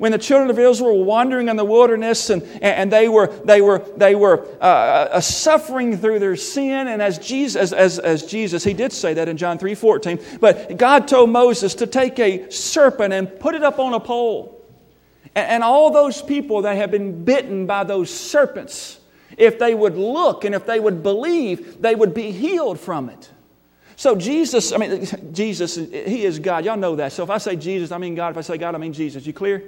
when 0.00 0.12
the 0.12 0.18
children 0.18 0.48
of 0.48 0.58
Israel 0.58 0.96
were 0.96 1.04
wandering 1.04 1.50
in 1.50 1.56
the 1.56 1.64
wilderness 1.64 2.30
and, 2.30 2.42
and 2.62 2.90
they 2.90 3.06
were, 3.06 3.26
they 3.44 3.60
were, 3.60 3.80
they 3.98 4.14
were 4.14 4.46
uh, 4.58 4.64
uh, 4.64 5.20
suffering 5.20 5.94
through 5.98 6.18
their 6.18 6.36
sin. 6.36 6.88
And 6.88 7.02
as 7.02 7.18
Jesus, 7.18 7.70
as, 7.70 7.72
as, 7.74 7.98
as 7.98 8.24
Jesus, 8.24 8.64
he 8.64 8.72
did 8.72 8.94
say 8.94 9.12
that 9.12 9.28
in 9.28 9.36
John 9.36 9.58
3 9.58 9.74
14, 9.74 10.18
but 10.40 10.78
God 10.78 11.06
told 11.06 11.28
Moses 11.28 11.74
to 11.74 11.86
take 11.86 12.18
a 12.18 12.50
serpent 12.50 13.12
and 13.12 13.38
put 13.40 13.54
it 13.54 13.62
up 13.62 13.78
on 13.78 13.92
a 13.92 14.00
pole. 14.00 14.64
And, 15.34 15.46
and 15.46 15.62
all 15.62 15.90
those 15.90 16.22
people 16.22 16.62
that 16.62 16.78
have 16.78 16.90
been 16.90 17.22
bitten 17.22 17.66
by 17.66 17.84
those 17.84 18.08
serpents, 18.08 18.99
if 19.40 19.58
they 19.58 19.74
would 19.74 19.96
look 19.96 20.44
and 20.44 20.54
if 20.54 20.66
they 20.66 20.78
would 20.78 21.02
believe, 21.02 21.80
they 21.80 21.94
would 21.94 22.12
be 22.12 22.30
healed 22.30 22.78
from 22.78 23.08
it. 23.08 23.30
So 23.96 24.14
Jesus, 24.14 24.72
I 24.72 24.76
mean, 24.76 25.06
Jesus, 25.32 25.76
He 25.76 26.24
is 26.24 26.38
God. 26.38 26.64
Y'all 26.64 26.76
know 26.76 26.96
that. 26.96 27.12
So 27.12 27.24
if 27.24 27.30
I 27.30 27.38
say 27.38 27.56
Jesus, 27.56 27.90
I 27.90 27.98
mean 27.98 28.14
God. 28.14 28.30
If 28.30 28.36
I 28.36 28.40
say 28.42 28.58
God, 28.58 28.74
I 28.74 28.78
mean 28.78 28.92
Jesus. 28.92 29.26
You 29.26 29.32
clear? 29.32 29.62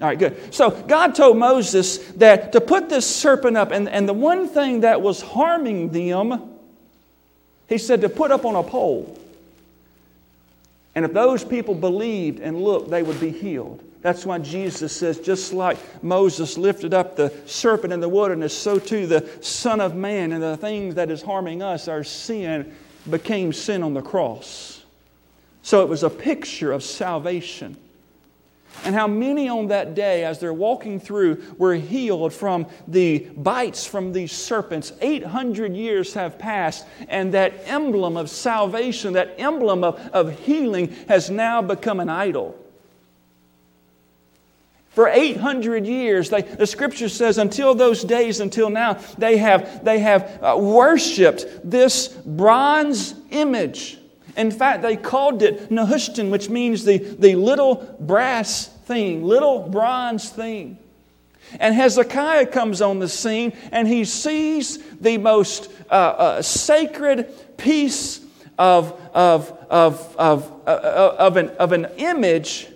All 0.00 0.08
right, 0.08 0.18
good. 0.18 0.54
So 0.54 0.70
God 0.70 1.14
told 1.14 1.36
Moses 1.36 1.98
that 2.12 2.52
to 2.52 2.60
put 2.60 2.88
this 2.88 3.06
serpent 3.06 3.56
up, 3.56 3.70
and, 3.70 3.88
and 3.88 4.08
the 4.08 4.14
one 4.14 4.48
thing 4.48 4.80
that 4.80 5.00
was 5.00 5.20
harming 5.20 5.90
them 5.90 6.50
He 7.68 7.78
said 7.78 8.00
to 8.00 8.08
put 8.08 8.30
up 8.30 8.44
on 8.44 8.54
a 8.54 8.62
pole. 8.62 9.18
And 10.94 11.04
if 11.04 11.12
those 11.12 11.44
people 11.44 11.74
believed 11.74 12.40
and 12.40 12.62
looked, 12.62 12.90
they 12.90 13.02
would 13.02 13.20
be 13.20 13.30
healed. 13.30 13.82
That's 14.02 14.26
why 14.26 14.38
Jesus 14.38 14.94
says, 14.94 15.18
just 15.20 15.52
like 15.52 15.78
Moses 16.02 16.58
lifted 16.58 16.92
up 16.92 17.16
the 17.16 17.32
serpent 17.46 17.92
in 17.92 18.00
the 18.00 18.08
wilderness, 18.08 18.56
so 18.56 18.78
too 18.78 19.06
the 19.06 19.28
Son 19.40 19.80
of 19.80 19.94
Man 19.94 20.32
and 20.32 20.42
the 20.42 20.56
things 20.56 20.96
that 20.96 21.10
is 21.10 21.22
harming 21.22 21.62
us, 21.62 21.88
our 21.88 22.04
sin, 22.04 22.74
became 23.08 23.52
sin 23.52 23.82
on 23.82 23.94
the 23.94 24.02
cross. 24.02 24.84
So 25.62 25.82
it 25.82 25.88
was 25.88 26.02
a 26.02 26.10
picture 26.10 26.72
of 26.72 26.82
salvation 26.82 27.76
and 28.84 28.94
how 28.94 29.06
many 29.06 29.48
on 29.48 29.68
that 29.68 29.94
day, 29.94 30.24
as 30.24 30.40
they're 30.40 30.52
walking 30.52 30.98
through, 30.98 31.42
were 31.56 31.74
healed 31.74 32.32
from 32.32 32.66
the 32.88 33.20
bites 33.36 33.86
from 33.86 34.12
these 34.12 34.32
serpents. 34.32 34.92
800 35.00 35.76
years 35.76 36.14
have 36.14 36.38
passed, 36.38 36.86
and 37.08 37.32
that 37.34 37.54
emblem 37.66 38.16
of 38.16 38.28
salvation, 38.28 39.12
that 39.12 39.34
emblem 39.38 39.84
of, 39.84 40.00
of 40.12 40.38
healing, 40.40 40.88
has 41.06 41.30
now 41.30 41.62
become 41.62 42.00
an 42.00 42.08
idol. 42.08 42.58
For 44.92 45.08
800 45.08 45.86
years, 45.86 46.28
they, 46.28 46.42
the 46.42 46.66
scripture 46.66 47.08
says, 47.08 47.38
until 47.38 47.74
those 47.74 48.04
days, 48.04 48.40
until 48.40 48.68
now, 48.68 48.94
they 49.16 49.38
have, 49.38 49.82
they 49.84 50.00
have 50.00 50.38
uh, 50.42 50.56
worshiped 50.58 51.46
this 51.64 52.08
bronze 52.08 53.14
image. 53.30 53.98
In 54.36 54.50
fact, 54.50 54.82
they 54.82 54.96
called 54.96 55.42
it 55.42 55.70
Nehushtan, 55.70 56.30
which 56.30 56.50
means 56.50 56.84
the, 56.84 56.98
the 56.98 57.36
little 57.36 57.96
brass 58.00 58.68
thing, 58.68 59.24
little 59.24 59.60
bronze 59.60 60.28
thing. 60.28 60.78
And 61.58 61.74
Hezekiah 61.74 62.46
comes 62.46 62.82
on 62.82 62.98
the 62.98 63.08
scene 63.08 63.54
and 63.72 63.88
he 63.88 64.04
sees 64.04 64.78
the 65.00 65.16
most 65.18 65.70
uh, 65.90 65.94
uh, 65.94 66.42
sacred 66.42 67.56
piece 67.56 68.20
of, 68.58 68.92
of, 69.14 69.50
of, 69.70 70.16
of, 70.16 70.52
uh, 70.66 71.14
of, 71.18 71.36
an, 71.36 71.48
of 71.50 71.72
an 71.72 71.86
image 71.96 72.68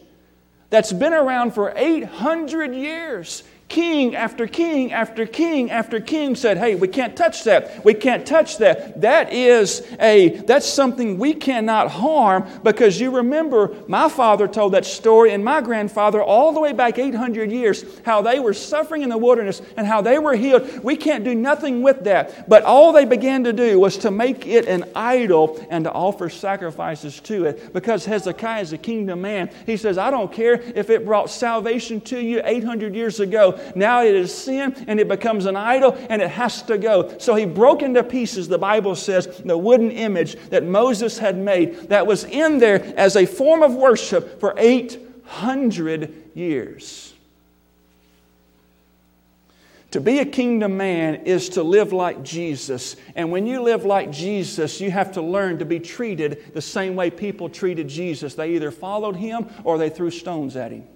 that's 0.70 0.92
been 0.92 1.12
around 1.14 1.52
for 1.52 1.72
800 1.76 2.74
years. 2.74 3.42
King 3.68 4.14
after 4.14 4.46
king 4.46 4.92
after 4.92 5.26
king 5.26 5.72
after 5.72 5.98
king 5.98 6.36
said, 6.36 6.56
"Hey, 6.56 6.76
we 6.76 6.86
can't 6.86 7.16
touch 7.16 7.42
that. 7.44 7.84
We 7.84 7.94
can't 7.94 8.24
touch 8.24 8.58
that. 8.58 9.00
That 9.00 9.32
is 9.32 9.82
a 10.00 10.28
that's 10.46 10.66
something 10.66 11.18
we 11.18 11.34
cannot 11.34 11.90
harm 11.90 12.46
because 12.62 13.00
you 13.00 13.10
remember 13.10 13.74
my 13.88 14.08
father 14.08 14.46
told 14.46 14.72
that 14.74 14.86
story 14.86 15.32
and 15.32 15.44
my 15.44 15.60
grandfather 15.60 16.22
all 16.22 16.52
the 16.52 16.60
way 16.60 16.72
back 16.72 16.98
800 16.98 17.50
years 17.50 17.84
how 18.04 18.22
they 18.22 18.38
were 18.38 18.54
suffering 18.54 19.02
in 19.02 19.08
the 19.08 19.18
wilderness 19.18 19.60
and 19.76 19.84
how 19.84 20.00
they 20.00 20.20
were 20.20 20.36
healed. 20.36 20.84
We 20.84 20.96
can't 20.96 21.24
do 21.24 21.34
nothing 21.34 21.82
with 21.82 22.04
that. 22.04 22.48
But 22.48 22.62
all 22.62 22.92
they 22.92 23.04
began 23.04 23.42
to 23.44 23.52
do 23.52 23.80
was 23.80 23.98
to 23.98 24.12
make 24.12 24.46
it 24.46 24.66
an 24.66 24.84
idol 24.94 25.60
and 25.70 25.84
to 25.84 25.92
offer 25.92 26.30
sacrifices 26.30 27.18
to 27.22 27.46
it 27.46 27.72
because 27.72 28.04
Hezekiah 28.04 28.62
is 28.62 28.72
a 28.72 28.78
kingdom 28.78 29.22
man. 29.22 29.50
He 29.66 29.76
says, 29.76 29.98
"I 29.98 30.10
don't 30.12 30.30
care 30.30 30.60
if 30.76 30.88
it 30.88 31.04
brought 31.04 31.30
salvation 31.30 32.00
to 32.02 32.20
you 32.20 32.40
800 32.44 32.94
years 32.94 33.18
ago. 33.18 33.54
Now 33.74 34.02
it 34.02 34.14
is 34.14 34.34
sin 34.34 34.74
and 34.86 35.00
it 35.00 35.08
becomes 35.08 35.46
an 35.46 35.56
idol 35.56 35.96
and 36.08 36.22
it 36.22 36.30
has 36.30 36.62
to 36.62 36.78
go. 36.78 37.18
So 37.18 37.34
he 37.34 37.44
broke 37.44 37.82
into 37.82 38.02
pieces, 38.02 38.48
the 38.48 38.58
Bible 38.58 38.94
says, 38.94 39.26
the 39.44 39.58
wooden 39.58 39.90
image 39.90 40.36
that 40.50 40.64
Moses 40.64 41.18
had 41.18 41.36
made 41.36 41.88
that 41.88 42.06
was 42.06 42.24
in 42.24 42.58
there 42.58 42.82
as 42.96 43.16
a 43.16 43.26
form 43.26 43.62
of 43.62 43.74
worship 43.74 44.40
for 44.40 44.54
800 44.56 46.30
years. 46.34 47.14
To 49.92 50.00
be 50.00 50.18
a 50.18 50.26
kingdom 50.26 50.76
man 50.76 51.26
is 51.26 51.48
to 51.50 51.62
live 51.62 51.92
like 51.92 52.22
Jesus. 52.22 52.96
And 53.14 53.30
when 53.30 53.46
you 53.46 53.62
live 53.62 53.84
like 53.84 54.10
Jesus, 54.10 54.80
you 54.80 54.90
have 54.90 55.12
to 55.12 55.22
learn 55.22 55.58
to 55.60 55.64
be 55.64 55.80
treated 55.80 56.52
the 56.52 56.60
same 56.60 56.96
way 56.96 57.08
people 57.08 57.48
treated 57.48 57.88
Jesus. 57.88 58.34
They 58.34 58.56
either 58.56 58.70
followed 58.70 59.16
him 59.16 59.46
or 59.64 59.78
they 59.78 59.88
threw 59.88 60.10
stones 60.10 60.56
at 60.56 60.72
him. 60.72 60.86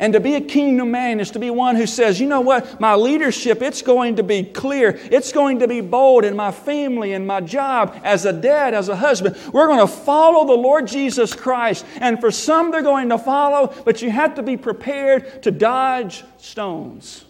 And 0.00 0.14
to 0.14 0.20
be 0.20 0.34
a 0.34 0.40
kingdom 0.40 0.90
man 0.90 1.20
is 1.20 1.30
to 1.32 1.38
be 1.38 1.50
one 1.50 1.76
who 1.76 1.86
says, 1.86 2.18
you 2.18 2.26
know 2.26 2.40
what, 2.40 2.80
my 2.80 2.94
leadership, 2.94 3.60
it's 3.60 3.82
going 3.82 4.16
to 4.16 4.22
be 4.22 4.42
clear. 4.42 4.98
It's 5.12 5.30
going 5.30 5.58
to 5.58 5.68
be 5.68 5.82
bold 5.82 6.24
in 6.24 6.34
my 6.34 6.52
family 6.52 7.12
and 7.12 7.26
my 7.26 7.42
job 7.42 8.00
as 8.02 8.24
a 8.24 8.32
dad, 8.32 8.72
as 8.72 8.88
a 8.88 8.96
husband. 8.96 9.36
We're 9.52 9.66
going 9.66 9.86
to 9.86 9.86
follow 9.86 10.46
the 10.46 10.54
Lord 10.54 10.86
Jesus 10.86 11.34
Christ. 11.34 11.84
And 11.96 12.18
for 12.18 12.30
some, 12.30 12.70
they're 12.70 12.80
going 12.80 13.10
to 13.10 13.18
follow, 13.18 13.74
but 13.84 14.00
you 14.00 14.10
have 14.10 14.36
to 14.36 14.42
be 14.42 14.56
prepared 14.56 15.42
to 15.42 15.50
dodge 15.50 16.24
stones. 16.38 17.26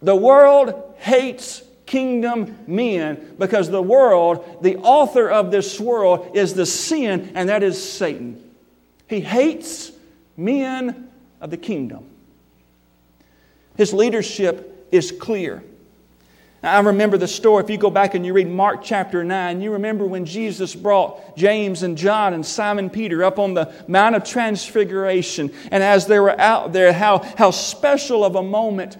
The 0.00 0.16
world 0.16 0.94
hates 0.96 1.62
kingdom 1.84 2.56
men 2.66 3.34
because 3.38 3.68
the 3.68 3.82
world, 3.82 4.62
the 4.62 4.78
author 4.78 5.28
of 5.28 5.50
this 5.50 5.78
world, 5.78 6.34
is 6.34 6.54
the 6.54 6.64
sin, 6.64 7.32
and 7.34 7.50
that 7.50 7.62
is 7.62 7.92
Satan. 7.92 8.42
He 9.08 9.20
hates 9.20 9.92
men 10.36 11.08
of 11.40 11.50
the 11.50 11.56
kingdom. 11.56 12.06
His 13.76 13.92
leadership 13.92 14.88
is 14.90 15.12
clear. 15.12 15.62
I 16.62 16.78
remember 16.78 17.18
the 17.18 17.26
story. 17.26 17.64
If 17.64 17.70
you 17.70 17.76
go 17.76 17.90
back 17.90 18.14
and 18.14 18.24
you 18.24 18.32
read 18.32 18.48
Mark 18.48 18.84
chapter 18.84 19.24
9, 19.24 19.60
you 19.60 19.72
remember 19.72 20.06
when 20.06 20.24
Jesus 20.24 20.76
brought 20.76 21.36
James 21.36 21.82
and 21.82 21.98
John 21.98 22.34
and 22.34 22.46
Simon 22.46 22.88
Peter 22.88 23.24
up 23.24 23.40
on 23.40 23.54
the 23.54 23.74
Mount 23.88 24.14
of 24.14 24.22
Transfiguration. 24.22 25.52
And 25.72 25.82
as 25.82 26.06
they 26.06 26.20
were 26.20 26.38
out 26.40 26.72
there, 26.72 26.92
how, 26.92 27.18
how 27.36 27.50
special 27.50 28.24
of 28.24 28.36
a 28.36 28.42
moment 28.42 28.96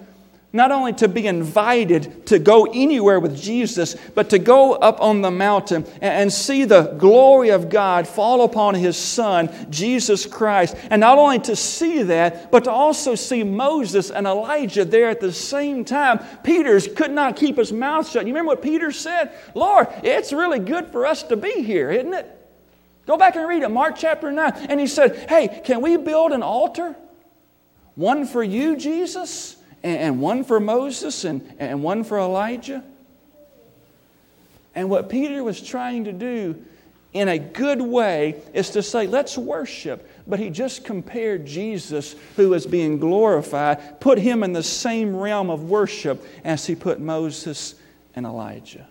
not 0.55 0.71
only 0.71 0.93
to 0.93 1.07
be 1.07 1.25
invited 1.25 2.27
to 2.27 2.37
go 2.37 2.65
anywhere 2.65 3.19
with 3.19 3.35
Jesus, 3.35 3.95
but 4.13 4.29
to 4.29 4.37
go 4.37 4.73
up 4.73 5.01
on 5.01 5.23
the 5.23 5.31
mountain 5.31 5.83
and 5.99 6.31
see 6.31 6.63
the 6.63 6.83
glory 6.99 7.49
of 7.49 7.69
God 7.69 8.07
fall 8.07 8.43
upon 8.43 8.75
His 8.75 8.95
Son, 8.95 9.49
Jesus 9.71 10.27
Christ. 10.27 10.75
And 10.91 10.99
not 10.99 11.17
only 11.17 11.39
to 11.39 11.55
see 11.55 12.03
that, 12.03 12.51
but 12.51 12.65
to 12.65 12.71
also 12.71 13.15
see 13.15 13.43
Moses 13.43 14.11
and 14.11 14.27
Elijah 14.27 14.85
there 14.85 15.09
at 15.09 15.19
the 15.19 15.33
same 15.33 15.83
time. 15.83 16.19
Peter 16.43 16.79
could 16.81 17.11
not 17.11 17.35
keep 17.35 17.57
his 17.57 17.73
mouth 17.73 18.07
shut. 18.07 18.27
You 18.27 18.33
remember 18.33 18.49
what 18.49 18.61
Peter 18.61 18.91
said? 18.91 19.31
Lord, 19.55 19.87
it's 20.03 20.31
really 20.31 20.59
good 20.59 20.91
for 20.91 21.07
us 21.07 21.23
to 21.23 21.35
be 21.35 21.63
here, 21.63 21.89
isn't 21.89 22.13
it? 22.13 22.29
Go 23.07 23.17
back 23.17 23.35
and 23.35 23.47
read 23.47 23.63
it, 23.63 23.69
Mark 23.69 23.95
chapter 23.97 24.31
9. 24.31 24.53
And 24.69 24.79
he 24.79 24.85
said, 24.85 25.27
Hey, 25.27 25.61
can 25.65 25.81
we 25.81 25.97
build 25.97 26.31
an 26.31 26.43
altar? 26.43 26.95
One 27.95 28.25
for 28.25 28.43
you, 28.43 28.75
Jesus? 28.75 29.57
And 29.83 30.21
one 30.21 30.43
for 30.43 30.59
Moses 30.59 31.25
and, 31.25 31.53
and 31.59 31.83
one 31.83 32.03
for 32.03 32.17
Elijah. 32.17 32.83
And 34.75 34.89
what 34.89 35.09
Peter 35.09 35.43
was 35.43 35.61
trying 35.61 36.05
to 36.05 36.13
do 36.13 36.63
in 37.11 37.27
a 37.27 37.37
good 37.37 37.81
way 37.81 38.41
is 38.53 38.71
to 38.71 38.81
say, 38.81 39.05
let's 39.05 39.37
worship. 39.37 40.09
But 40.25 40.39
he 40.39 40.49
just 40.49 40.83
compared 40.83 41.45
Jesus, 41.45 42.15
who 42.37 42.53
is 42.53 42.65
being 42.65 42.97
glorified, 42.97 43.99
put 43.99 44.17
him 44.17 44.41
in 44.41 44.53
the 44.53 44.63
same 44.63 45.15
realm 45.15 45.49
of 45.49 45.69
worship 45.69 46.25
as 46.43 46.65
he 46.65 46.75
put 46.75 46.99
Moses 46.99 47.75
and 48.15 48.25
Elijah. 48.25 48.87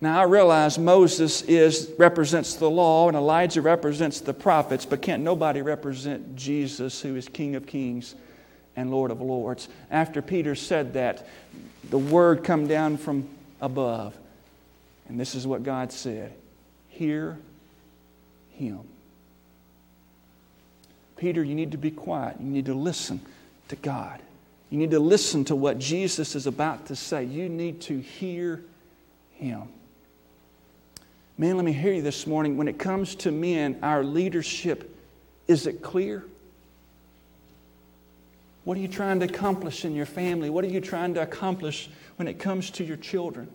Now 0.00 0.20
I 0.20 0.24
realize 0.24 0.78
Moses 0.78 1.42
is 1.42 1.92
represents 1.98 2.54
the 2.54 2.70
law 2.70 3.06
and 3.08 3.16
Elijah 3.16 3.60
represents 3.60 4.20
the 4.20 4.32
prophets, 4.32 4.86
but 4.86 5.02
can't 5.02 5.22
nobody 5.22 5.60
represent 5.60 6.36
Jesus, 6.36 7.02
who 7.02 7.16
is 7.16 7.28
King 7.28 7.54
of 7.54 7.66
Kings 7.66 8.14
and 8.80 8.90
Lord 8.90 9.10
of 9.10 9.20
Lords. 9.20 9.68
After 9.90 10.22
Peter 10.22 10.54
said 10.54 10.94
that, 10.94 11.28
the 11.88 11.98
word 11.98 12.42
come 12.42 12.66
down 12.66 12.96
from 12.96 13.28
above. 13.60 14.16
And 15.08 15.18
this 15.18 15.34
is 15.34 15.46
what 15.46 15.62
God 15.62 15.92
said 15.92 16.32
Hear 16.88 17.38
him. 18.52 18.80
Peter, 21.16 21.44
you 21.44 21.54
need 21.54 21.72
to 21.72 21.78
be 21.78 21.90
quiet. 21.90 22.36
You 22.40 22.46
need 22.46 22.66
to 22.66 22.74
listen 22.74 23.20
to 23.68 23.76
God. 23.76 24.20
You 24.70 24.78
need 24.78 24.92
to 24.92 25.00
listen 25.00 25.44
to 25.46 25.56
what 25.56 25.78
Jesus 25.78 26.34
is 26.34 26.46
about 26.46 26.86
to 26.86 26.96
say. 26.96 27.24
You 27.24 27.48
need 27.48 27.80
to 27.82 27.98
hear 27.98 28.62
him. 29.32 29.64
Man, 31.36 31.56
let 31.56 31.64
me 31.64 31.72
hear 31.72 31.92
you 31.92 32.02
this 32.02 32.26
morning. 32.26 32.56
When 32.56 32.68
it 32.68 32.78
comes 32.78 33.14
to 33.16 33.32
men, 33.32 33.78
our 33.82 34.04
leadership, 34.04 34.96
is 35.48 35.66
it 35.66 35.82
clear? 35.82 36.24
What 38.64 38.76
are 38.76 38.80
you 38.80 38.88
trying 38.88 39.20
to 39.20 39.26
accomplish 39.26 39.84
in 39.84 39.94
your 39.94 40.06
family? 40.06 40.50
What 40.50 40.64
are 40.64 40.68
you 40.68 40.80
trying 40.80 41.14
to 41.14 41.22
accomplish 41.22 41.90
when 42.16 42.28
it 42.28 42.38
comes 42.38 42.70
to 42.72 42.84
your 42.84 42.98
children? 42.98 43.48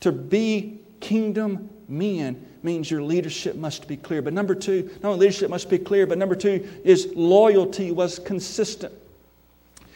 To 0.00 0.12
be 0.12 0.80
kingdom 1.00 1.70
men 1.88 2.46
means 2.62 2.90
your 2.90 3.02
leadership 3.02 3.56
must 3.56 3.88
be 3.88 3.96
clear. 3.96 4.22
But 4.22 4.32
number 4.32 4.54
two, 4.54 4.90
not 5.02 5.10
only 5.10 5.26
leadership 5.26 5.50
must 5.50 5.70
be 5.70 5.78
clear, 5.78 6.06
but 6.06 6.18
number 6.18 6.34
two 6.34 6.68
is 6.84 7.12
loyalty 7.14 7.90
was 7.92 8.18
consistent. 8.18 8.92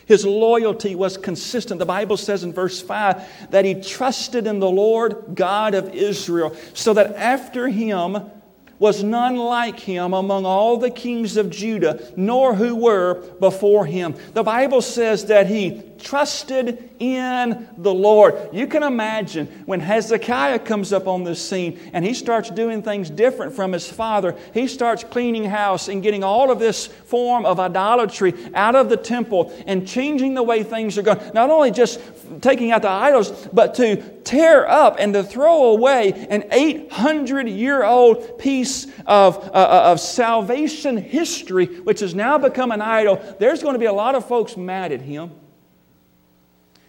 His 0.07 0.25
loyalty 0.25 0.95
was 0.95 1.19
consistent. 1.19 1.79
The 1.79 1.85
Bible 1.85 2.17
says 2.17 2.43
in 2.43 2.53
verse 2.55 2.81
5 2.81 3.51
that 3.51 3.67
he 3.67 3.75
trusted 3.75 4.47
in 4.47 4.59
the 4.59 4.71
Lord 4.71 5.35
God 5.35 5.75
of 5.75 5.95
Israel, 5.95 6.57
so 6.73 6.95
that 6.95 7.15
after 7.15 7.69
him, 7.69 8.31
was 8.79 9.03
none 9.03 9.37
like 9.37 9.81
him 9.81 10.13
among 10.13 10.47
all 10.47 10.77
the 10.77 10.91
kings 10.91 11.37
of 11.37 11.51
Judah, 11.51 12.01
nor 12.17 12.55
who 12.55 12.77
were 12.77 13.23
before 13.41 13.87
him. 13.87 14.15
The 14.35 14.45
Bible 14.45 14.83
says 14.83 15.27
that 15.27 15.47
he 15.49 15.83
trusted 15.99 16.91
in 16.99 17.69
the 17.79 17.93
Lord. 17.93 18.51
You 18.53 18.67
can 18.67 18.83
imagine 18.83 19.47
when 19.67 19.81
Hezekiah 19.81 20.61
comes 20.61 20.93
up 20.93 21.07
on 21.07 21.25
this 21.25 21.47
scene 21.47 21.79
and 21.93 22.05
he 22.05 22.15
starts 22.15 22.51
doing 22.51 22.83
things 22.83 23.11
different 23.11 23.55
from 23.55 23.73
his 23.73 23.91
father. 23.91 24.37
He 24.55 24.67
starts 24.67 25.05
cleaning 25.05 25.45
house 25.45 25.89
and 25.89 26.03
getting 26.03 26.25
all 26.25 26.51
of 26.51 26.59
this 26.59 26.87
form 26.87 27.45
of 27.47 27.61
idolatry 27.61 28.35
out 28.55 28.75
of 28.75 28.89
the 28.89 28.97
temple 28.97 29.53
and 29.67 29.87
changing 29.87 30.35
the 30.35 30.43
way 30.43 30.63
things 30.63 30.99
are 30.99 31.03
going. 31.03 31.21
Not 31.35 31.51
only 31.51 31.71
just 31.71 32.01
taking 32.41 32.73
out 32.73 32.83
the 32.83 32.91
idols, 32.91 33.49
but 33.53 33.75
to 33.75 33.97
tear 34.29 34.69
up 34.69 34.97
and 34.99 35.15
to 35.15 35.25
throw 35.25 35.71
away 35.71 36.13
an 36.31 36.45
800 36.51 37.49
year 37.49 37.85
old 37.85 38.39
piece 38.39 38.87
of, 39.07 39.39
uh, 39.39 39.51
uh, 39.53 39.83
of 39.93 40.01
salvation 40.01 40.97
history, 40.97 41.67
which 41.67 42.01
has 42.01 42.15
now 42.15 42.39
become 42.39 42.73
an 42.73 42.83
idol. 42.83 43.17
There's 43.39 43.63
going 43.63 43.75
to 43.75 43.79
be 43.79 43.87
a 43.87 43.93
lot 43.93 44.15
of 44.15 44.27
folks 44.27 44.57
mad 44.57 44.93
at 44.93 45.01
him. 45.01 45.31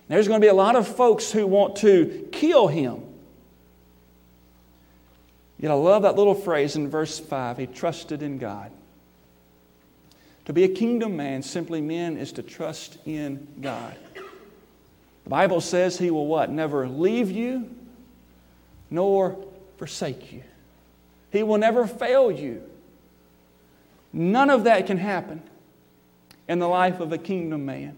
There's 0.10 0.28
going 0.28 0.42
to 0.42 0.46
be 0.46 0.50
a 0.50 0.54
lot 0.54 0.76
of 0.76 0.88
folks 0.88 1.32
who 1.32 1.48
want 1.48 1.78
to 1.78 2.28
kill 2.32 2.68
him. 2.68 3.04
Yet 5.60 5.72
I 5.72 5.76
love 5.76 6.02
that 6.02 6.16
little 6.16 6.36
phrase 6.36 6.76
in 6.76 6.90
verse 6.90 7.20
5 7.20 7.58
he 7.58 7.68
trusted 7.68 8.24
in 8.24 8.38
God. 8.40 8.72
To 10.46 10.54
be 10.54 10.64
a 10.64 10.70
kingdom 10.70 11.16
man 11.16 11.44
simply 11.44 11.80
means 11.80 12.20
is 12.20 12.32
to 12.34 12.44
trust 12.44 12.98
in 13.06 13.48
God. 13.62 13.96
The 15.24 15.30
Bible 15.30 15.62
says 15.62 16.00
he 16.00 16.10
will 16.10 16.26
what? 16.26 16.50
Never 16.50 16.88
leave 16.90 17.30
you 17.30 17.70
nor 18.90 19.38
forsake 19.78 20.34
you. 20.34 20.42
He 21.32 21.44
will 21.44 21.60
never 21.60 21.86
fail 21.86 22.32
you. 22.32 22.64
None 24.12 24.50
of 24.50 24.64
that 24.64 24.88
can 24.88 24.98
happen 24.98 25.44
in 26.48 26.58
the 26.58 26.68
life 26.68 27.00
of 27.00 27.14
a 27.14 27.20
kingdom 27.20 27.68
man. 27.68 27.96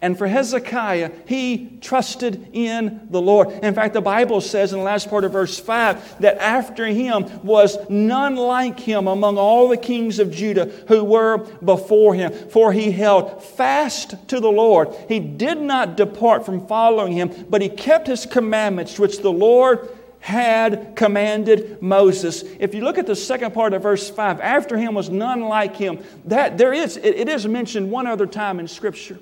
And 0.00 0.16
for 0.16 0.28
Hezekiah, 0.28 1.10
he 1.26 1.78
trusted 1.80 2.50
in 2.52 3.08
the 3.10 3.20
Lord. 3.20 3.50
In 3.64 3.74
fact, 3.74 3.94
the 3.94 4.00
Bible 4.00 4.40
says 4.40 4.72
in 4.72 4.78
the 4.78 4.84
last 4.84 5.10
part 5.10 5.24
of 5.24 5.32
verse 5.32 5.58
5 5.58 6.20
that 6.20 6.38
after 6.38 6.86
him 6.86 7.44
was 7.44 7.76
none 7.90 8.36
like 8.36 8.78
him 8.78 9.08
among 9.08 9.38
all 9.38 9.66
the 9.66 9.76
kings 9.76 10.20
of 10.20 10.30
Judah 10.30 10.66
who 10.86 11.02
were 11.02 11.38
before 11.38 12.14
him. 12.14 12.32
For 12.32 12.72
he 12.72 12.92
held 12.92 13.42
fast 13.42 14.28
to 14.28 14.38
the 14.38 14.52
Lord. 14.52 14.94
He 15.08 15.18
did 15.18 15.60
not 15.60 15.96
depart 15.96 16.46
from 16.46 16.68
following 16.68 17.12
him, 17.12 17.46
but 17.50 17.60
he 17.60 17.68
kept 17.68 18.06
his 18.06 18.24
commandments, 18.24 19.00
which 19.00 19.18
the 19.18 19.32
Lord 19.32 19.88
had 20.20 20.94
commanded 20.94 21.82
Moses. 21.82 22.44
If 22.60 22.72
you 22.72 22.82
look 22.82 22.98
at 22.98 23.06
the 23.06 23.16
second 23.16 23.52
part 23.52 23.72
of 23.72 23.82
verse 23.82 24.08
5, 24.08 24.40
after 24.40 24.76
him 24.76 24.94
was 24.94 25.10
none 25.10 25.40
like 25.40 25.74
him. 25.74 26.04
That 26.26 26.56
there 26.56 26.72
is, 26.72 26.96
it, 26.96 27.16
it 27.16 27.28
is 27.28 27.48
mentioned 27.48 27.90
one 27.90 28.06
other 28.06 28.26
time 28.26 28.60
in 28.60 28.68
Scripture. 28.68 29.18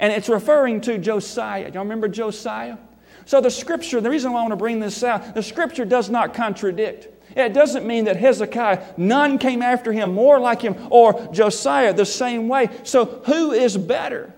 And 0.00 0.14
it's 0.14 0.30
referring 0.30 0.80
to 0.82 0.98
Josiah. 0.98 1.70
Y'all 1.70 1.82
remember 1.82 2.08
Josiah? 2.08 2.78
So 3.26 3.40
the 3.40 3.50
scripture, 3.50 4.00
the 4.00 4.10
reason 4.10 4.32
why 4.32 4.40
I 4.40 4.42
want 4.42 4.52
to 4.52 4.56
bring 4.56 4.80
this 4.80 5.04
out, 5.04 5.34
the 5.34 5.42
scripture 5.42 5.84
does 5.84 6.08
not 6.08 6.32
contradict. 6.32 7.08
It 7.36 7.52
doesn't 7.52 7.86
mean 7.86 8.06
that 8.06 8.16
Hezekiah, 8.16 8.94
none 8.96 9.38
came 9.38 9.62
after 9.62 9.92
him 9.92 10.14
more 10.14 10.40
like 10.40 10.62
him, 10.62 10.74
or 10.90 11.28
Josiah 11.32 11.92
the 11.92 12.06
same 12.06 12.48
way. 12.48 12.70
So 12.82 13.04
who 13.26 13.52
is 13.52 13.76
better? 13.76 14.34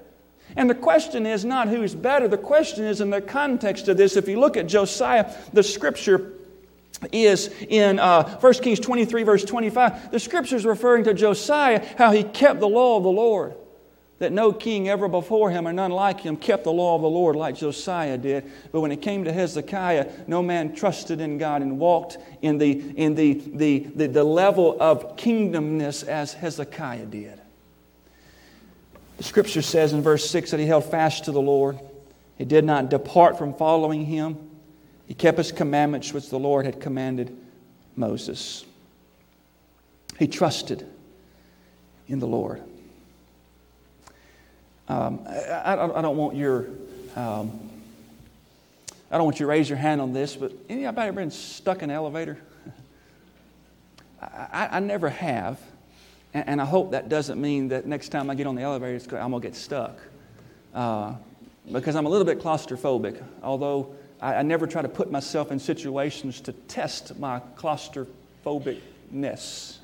And 0.57 0.69
the 0.69 0.75
question 0.75 1.27
is 1.27 1.45
not 1.45 1.69
who 1.69 1.83
is 1.83 1.95
better. 1.95 2.27
The 2.27 2.37
question 2.37 2.85
is 2.85 3.01
in 3.01 3.09
the 3.09 3.23
context 3.23 3.89
of 3.89 3.97
this. 3.97 4.17
If 4.17 4.29
you 4.29 4.41
look 4.41 4.57
at 4.57 4.67
Josiah, 4.67 5.33
the 5.53 5.63
scripture 5.63 6.33
is 7.13 7.49
in 7.69 8.01
uh, 8.01 8.39
1 8.41 8.53
Kings 8.55 8.81
23, 8.81 9.23
verse 9.23 9.45
25. 9.45 10.11
The 10.11 10.21
scripture 10.21 10.57
is 10.57 10.67
referring 10.67 11.05
to 11.05 11.15
Josiah, 11.15 11.87
how 11.97 12.11
he 12.11 12.25
kept 12.25 12.59
the 12.59 12.69
law 12.69 12.97
of 12.97 13.05
the 13.05 13.11
Lord 13.11 13.55
that 14.23 14.31
no 14.31 14.53
king 14.53 14.89
ever 14.89 15.09
before 15.09 15.51
him 15.51 15.67
or 15.67 15.73
none 15.73 15.91
like 15.91 16.21
him 16.21 16.37
kept 16.37 16.63
the 16.63 16.73
law 16.73 16.95
of 16.95 17.03
the 17.03 17.09
Lord 17.09 17.35
like 17.35 17.57
Josiah 17.57 18.17
did. 18.17 18.49
But 18.71 18.81
when 18.81 18.93
it 18.93 19.03
came 19.03 19.25
to 19.25 19.33
Hezekiah, 19.33 20.11
no 20.29 20.45
man 20.45 20.77
trusted 20.77 21.21
in 21.21 21.39
God 21.39 21.61
and 21.61 21.81
walked 21.81 22.19
in 22.41 22.57
the, 22.57 22.71
in 22.97 23.17
the, 23.17 23.35
the, 23.35 23.81
the, 23.81 24.07
the 24.07 24.23
level 24.23 24.81
of 24.81 25.17
kingdomness 25.17 26.07
as 26.07 26.35
Hezekiah 26.35 27.07
did. 27.07 27.41
The 29.17 29.25
scripture 29.25 29.61
says 29.61 29.93
in 29.93 30.03
verse 30.03 30.31
6 30.31 30.53
that 30.53 30.61
he 30.61 30.67
held 30.67 30.85
fast 30.85 31.25
to 31.25 31.33
the 31.33 31.43
Lord. 31.43 31.81
He 32.39 32.45
did 32.45 32.65
not 32.65 32.91
depart 32.91 33.37
from 33.37 33.55
following 33.55 34.07
him. 34.07 34.39
He 35.07 35.15
kept 35.15 35.39
his 35.39 35.51
commandments, 35.51 36.13
which 36.13 36.31
the 36.31 36.39
Lord 36.39 36.65
had 36.65 36.81
commanded 36.81 37.37
Moses. 37.97 38.65
He 40.21 40.29
trusted 40.29 40.87
in 42.07 42.21
the 42.21 42.29
Lord. 42.29 42.63
Um, 44.93 45.25
I, 45.27 45.33
I, 45.33 45.99
I, 45.99 46.03
don't 46.03 46.19
want 46.19 46.37
your, 46.37 46.67
um, 47.17 47.59
I 49.11 49.17
don't 49.17 49.25
want 49.25 49.41
you 49.41 49.47
to 49.47 49.51
raise 49.51 49.71
your 49.71 49.79
hand 49.79 50.03
on 50.03 50.13
this, 50.13 50.37
but 50.37 50.53
anybody 50.69 51.09
ever 51.09 51.19
been 51.19 51.31
stuck 51.31 51.79
in 51.79 51.89
an 51.89 51.97
elevator? 51.97 52.37
I, 54.21 54.69
I, 54.73 54.81
never 54.81 55.09
have, 55.09 55.59
and, 56.35 56.47
and, 56.47 56.61
I 56.61 56.67
hope 56.67 56.91
that 56.91 57.09
doesn't 57.09 57.41
mean 57.41 57.69
that 57.69 57.87
next 57.87 58.11
time 58.11 58.29
I 58.29 58.35
get 58.35 58.47
on 58.47 58.55
the 58.55 58.61
elevator, 58.61 59.17
I'm 59.17 59.31
gonna 59.31 59.41
get 59.41 59.57
stuck, 59.57 59.97
uh, 60.75 61.15
because 61.73 61.97
I'm 61.97 62.05
a 62.05 62.11
little 62.11 62.27
bit 62.27 62.41
claustrophobic. 62.41 63.25
Although 63.43 63.95
I, 64.21 64.35
I 64.35 64.43
never 64.43 64.67
try 64.67 64.83
to 64.83 64.91
put 64.91 65.11
myself 65.11 65.51
in 65.51 65.59
situations 65.59 66.43
to 66.43 66.53
test 66.53 67.19
my 67.19 67.41
claustrophobicness. 67.57 69.79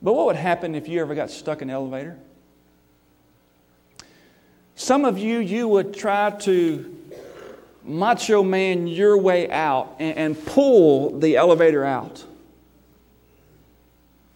But 0.00 0.12
what 0.12 0.26
would 0.26 0.36
happen 0.36 0.74
if 0.74 0.88
you 0.88 1.00
ever 1.00 1.14
got 1.14 1.30
stuck 1.30 1.62
in 1.62 1.70
an 1.70 1.74
elevator? 1.74 2.16
Some 4.76 5.04
of 5.04 5.18
you, 5.18 5.38
you 5.38 5.66
would 5.66 5.94
try 5.94 6.30
to 6.30 6.94
macho 7.82 8.42
man 8.42 8.86
your 8.86 9.18
way 9.18 9.50
out 9.50 9.96
and, 9.98 10.16
and 10.16 10.46
pull 10.46 11.18
the 11.18 11.36
elevator 11.36 11.84
out. 11.84 12.24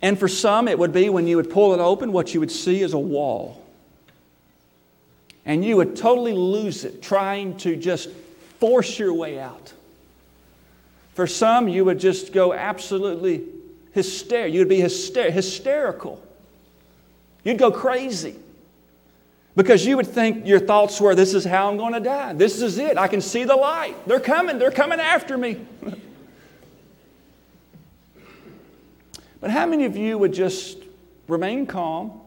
And 0.01 0.18
for 0.18 0.27
some, 0.27 0.66
it 0.66 0.77
would 0.79 0.92
be 0.92 1.09
when 1.11 1.29
you 1.29 1.37
would 1.37 1.51
pull 1.51 1.75
it 1.75 1.81
open, 1.81 2.11
what 2.12 2.35
you 2.35 2.40
would 2.40 2.51
see 2.51 2.83
is 2.83 2.92
a 2.92 2.98
wall. 2.98 3.64
And 5.44 5.64
you 5.64 5.77
would 5.77 5.94
totally 5.96 6.33
lose 6.33 6.85
it 6.85 7.03
trying 7.03 7.57
to 7.59 7.77
just 7.77 8.11
force 8.59 8.98
your 8.98 9.14
way 9.14 9.38
out. 9.38 9.72
For 11.14 11.27
some, 11.27 11.68
you 11.68 11.85
would 11.85 12.01
just 12.01 12.33
go 12.33 12.53
absolutely 12.53 13.44
hysterical. 13.93 14.55
You'd 14.55 14.69
be 14.69 14.79
hyster- 14.79 15.31
hysterical. 15.31 16.23
You'd 17.45 17.59
go 17.59 17.71
crazy. 17.71 18.37
Because 19.55 19.85
you 19.85 19.97
would 19.97 20.07
think 20.07 20.47
your 20.47 20.61
thoughts 20.61 20.99
were, 21.01 21.15
this 21.15 21.35
is 21.35 21.45
how 21.45 21.71
I'm 21.71 21.77
going 21.77 21.93
to 21.93 22.01
die. 22.01 22.33
This 22.33 22.63
is 22.63 22.79
it. 22.79 22.97
I 22.97 23.07
can 23.07 23.21
see 23.21 23.45
the 23.45 23.55
light. 23.55 23.95
They're 24.07 24.19
coming. 24.19 24.59
They're 24.59 24.71
coming 24.71 24.99
after 24.99 25.37
me. 25.37 25.61
but 29.41 29.51
how 29.51 29.67
many 29.67 29.85
of 29.85 29.95
you 29.97 30.17
would 30.17 30.33
just 30.33 30.79
remain 31.29 31.67
calm? 31.67 32.19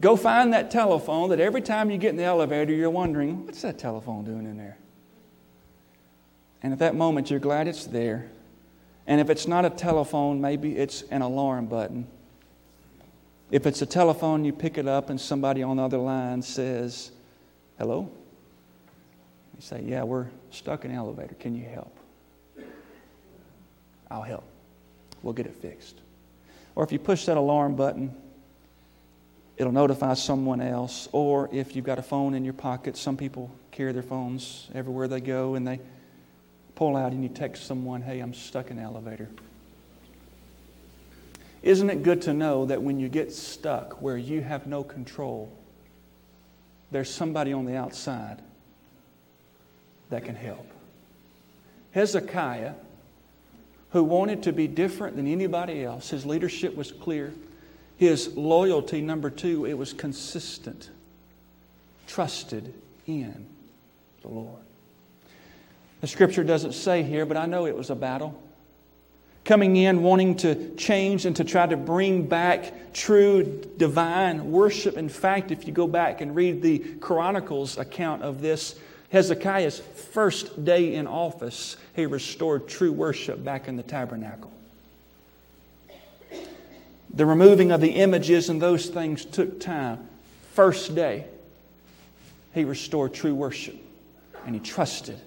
Go 0.00 0.16
find 0.16 0.54
that 0.54 0.70
telephone 0.70 1.30
that 1.30 1.40
every 1.40 1.62
time 1.62 1.90
you 1.90 1.98
get 1.98 2.10
in 2.10 2.16
the 2.16 2.24
elevator, 2.24 2.72
you're 2.72 2.90
wondering, 2.90 3.44
what's 3.46 3.62
that 3.62 3.78
telephone 3.78 4.24
doing 4.24 4.44
in 4.44 4.56
there? 4.56 4.78
And 6.64 6.72
at 6.72 6.78
that 6.78 6.94
moment, 6.94 7.30
you're 7.30 7.38
glad 7.40 7.68
it's 7.68 7.84
there. 7.84 8.30
And 9.06 9.20
if 9.20 9.28
it's 9.28 9.46
not 9.46 9.66
a 9.66 9.70
telephone, 9.70 10.40
maybe 10.40 10.78
it's 10.78 11.02
an 11.10 11.20
alarm 11.20 11.66
button. 11.66 12.06
If 13.50 13.66
it's 13.66 13.82
a 13.82 13.86
telephone, 13.86 14.46
you 14.46 14.52
pick 14.54 14.78
it 14.78 14.88
up 14.88 15.10
and 15.10 15.20
somebody 15.20 15.62
on 15.62 15.76
the 15.76 15.82
other 15.82 15.98
line 15.98 16.40
says, 16.40 17.10
Hello? 17.76 18.10
You 19.54 19.60
say, 19.60 19.82
Yeah, 19.82 20.04
we're 20.04 20.28
stuck 20.52 20.86
in 20.86 20.90
an 20.90 20.96
elevator. 20.96 21.34
Can 21.34 21.54
you 21.54 21.66
help? 21.66 21.94
I'll 24.10 24.22
help. 24.22 24.44
We'll 25.22 25.34
get 25.34 25.44
it 25.44 25.54
fixed. 25.56 25.98
Or 26.76 26.82
if 26.82 26.92
you 26.92 26.98
push 26.98 27.26
that 27.26 27.36
alarm 27.36 27.76
button, 27.76 28.14
it'll 29.58 29.70
notify 29.70 30.14
someone 30.14 30.62
else. 30.62 31.10
Or 31.12 31.50
if 31.52 31.76
you've 31.76 31.84
got 31.84 31.98
a 31.98 32.02
phone 32.02 32.32
in 32.32 32.42
your 32.42 32.54
pocket, 32.54 32.96
some 32.96 33.18
people 33.18 33.50
carry 33.70 33.92
their 33.92 34.02
phones 34.02 34.70
everywhere 34.74 35.08
they 35.08 35.20
go 35.20 35.56
and 35.56 35.68
they 35.68 35.78
pull 36.74 36.96
out 36.96 37.12
and 37.12 37.22
you 37.22 37.28
text 37.28 37.66
someone, 37.66 38.02
hey, 38.02 38.20
I'm 38.20 38.34
stuck 38.34 38.70
in 38.70 38.76
the 38.76 38.82
elevator. 38.82 39.28
Isn't 41.62 41.88
it 41.88 42.02
good 42.02 42.22
to 42.22 42.34
know 42.34 42.66
that 42.66 42.82
when 42.82 42.98
you 43.00 43.08
get 43.08 43.32
stuck 43.32 44.02
where 44.02 44.18
you 44.18 44.42
have 44.42 44.66
no 44.66 44.84
control, 44.84 45.50
there's 46.90 47.08
somebody 47.08 47.52
on 47.52 47.64
the 47.64 47.76
outside 47.76 48.42
that 50.10 50.24
can 50.24 50.34
help? 50.34 50.66
Hezekiah, 51.92 52.74
who 53.90 54.02
wanted 54.02 54.42
to 54.42 54.52
be 54.52 54.66
different 54.66 55.16
than 55.16 55.26
anybody 55.26 55.84
else, 55.84 56.10
his 56.10 56.26
leadership 56.26 56.74
was 56.76 56.90
clear. 56.90 57.32
His 57.96 58.36
loyalty, 58.36 59.00
number 59.00 59.30
two, 59.30 59.64
it 59.64 59.74
was 59.74 59.92
consistent, 59.92 60.90
trusted 62.08 62.74
in 63.06 63.46
the 64.22 64.28
Lord. 64.28 64.63
The 66.04 66.08
scripture 66.08 66.44
doesn't 66.44 66.74
say 66.74 67.02
here, 67.02 67.24
but 67.24 67.38
I 67.38 67.46
know 67.46 67.64
it 67.64 67.74
was 67.74 67.88
a 67.88 67.94
battle. 67.94 68.38
coming 69.42 69.76
in 69.76 70.02
wanting 70.02 70.36
to 70.36 70.74
change 70.74 71.24
and 71.24 71.34
to 71.36 71.44
try 71.44 71.66
to 71.66 71.78
bring 71.78 72.26
back 72.26 72.92
true 72.92 73.64
divine 73.78 74.52
worship. 74.52 74.98
In 74.98 75.08
fact, 75.08 75.50
if 75.50 75.66
you 75.66 75.72
go 75.72 75.86
back 75.86 76.20
and 76.20 76.36
read 76.36 76.60
the 76.60 76.80
Chronicles 77.00 77.78
account 77.78 78.22
of 78.22 78.42
this, 78.42 78.78
Hezekiah's 79.12 79.80
first 79.80 80.62
day 80.62 80.94
in 80.94 81.06
office, 81.06 81.78
he 81.96 82.04
restored 82.04 82.68
true 82.68 82.92
worship 82.92 83.42
back 83.42 83.66
in 83.66 83.78
the 83.78 83.82
tabernacle. 83.82 84.52
The 87.14 87.24
removing 87.24 87.72
of 87.72 87.80
the 87.80 87.92
images 87.92 88.50
and 88.50 88.60
those 88.60 88.88
things 88.88 89.24
took 89.24 89.58
time. 89.58 90.06
First 90.52 90.94
day, 90.94 91.24
he 92.52 92.64
restored 92.64 93.14
true 93.14 93.34
worship 93.34 93.76
and 94.44 94.54
he 94.54 94.60
trusted 94.60 95.18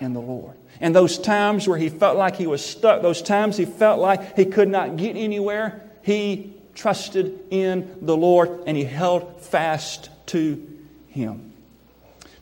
in 0.00 0.12
the 0.12 0.20
Lord. 0.20 0.56
And 0.80 0.94
those 0.94 1.18
times 1.18 1.68
where 1.68 1.78
he 1.78 1.88
felt 1.88 2.16
like 2.16 2.36
he 2.36 2.46
was 2.46 2.64
stuck, 2.64 3.02
those 3.02 3.22
times 3.22 3.56
he 3.56 3.64
felt 3.64 4.00
like 4.00 4.36
he 4.36 4.46
could 4.46 4.68
not 4.68 4.96
get 4.96 5.16
anywhere, 5.16 5.82
he 6.02 6.54
trusted 6.74 7.38
in 7.50 7.96
the 8.00 8.16
Lord 8.16 8.62
and 8.66 8.76
he 8.76 8.84
held 8.84 9.40
fast 9.40 10.08
to 10.26 10.66
him. 11.08 11.52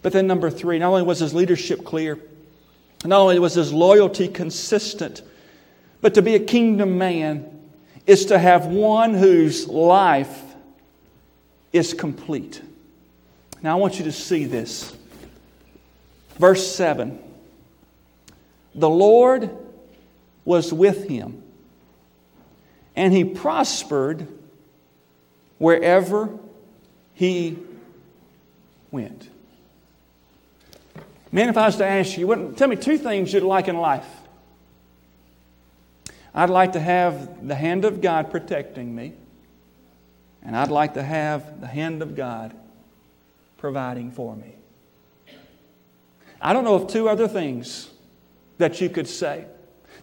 But 0.03 0.12
then, 0.12 0.27
number 0.27 0.51
three, 0.51 0.79
not 0.79 0.90
only 0.90 1.03
was 1.03 1.18
his 1.18 1.35
leadership 1.35 1.85
clear, 1.85 2.18
not 3.05 3.21
only 3.21 3.38
was 3.38 3.55
his 3.55 3.73
loyalty 3.73 4.29
consistent, 4.29 5.23
but 6.01 6.14
to 6.14 6.23
be 6.23 6.35
a 6.37 6.40
kingdom 6.40 6.99
man 6.99 7.61
is 8.07 8.27
to 8.27 8.38
have 8.38 8.66
one 8.66 9.14
whose 9.14 9.66
life 9.66 10.42
is 11.73 11.92
complete. 11.92 12.62
Now, 13.61 13.77
I 13.77 13.81
want 13.81 13.99
you 13.99 14.05
to 14.05 14.12
see 14.12 14.44
this. 14.44 14.97
Verse 16.38 16.75
7 16.75 17.18
The 18.78 18.88
Lord 18.88 19.50
was 20.44 20.72
with 20.72 21.08
him, 21.08 21.42
and 22.94 23.12
he 23.12 23.24
prospered 23.24 24.28
wherever 25.58 26.38
he 27.12 27.58
went. 28.92 29.28
Man, 31.32 31.48
if 31.48 31.56
I 31.56 31.66
was 31.66 31.76
to 31.76 31.86
ask 31.86 32.16
you, 32.16 32.28
what, 32.28 32.56
tell 32.56 32.68
me 32.68 32.76
two 32.76 32.98
things 32.98 33.32
you'd 33.32 33.42
like 33.42 33.66
in 33.66 33.76
life. 33.76 34.06
I'd 36.32 36.50
like 36.50 36.74
to 36.74 36.80
have 36.80 37.48
the 37.48 37.56
hand 37.56 37.84
of 37.84 38.00
God 38.00 38.30
protecting 38.30 38.94
me, 38.94 39.14
and 40.44 40.56
I'd 40.56 40.70
like 40.70 40.94
to 40.94 41.02
have 41.02 41.60
the 41.60 41.66
hand 41.66 42.00
of 42.00 42.14
God 42.14 42.54
providing 43.56 44.12
for 44.12 44.36
me. 44.36 44.54
I 46.40 46.52
don't 46.52 46.62
know 46.62 46.76
of 46.76 46.86
two 46.86 47.08
other 47.08 47.26
things 47.26 47.90
that 48.59 48.81
you 48.81 48.88
could 48.88 49.09
say. 49.09 49.47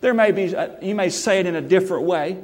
There 0.02 0.14
may 0.14 0.32
be, 0.32 0.56
uh, 0.56 0.70
you 0.82 0.96
may 0.96 1.10
say 1.10 1.40
it 1.40 1.46
in 1.46 1.56
a 1.56 1.62
different 1.62 2.06
way. 2.06 2.44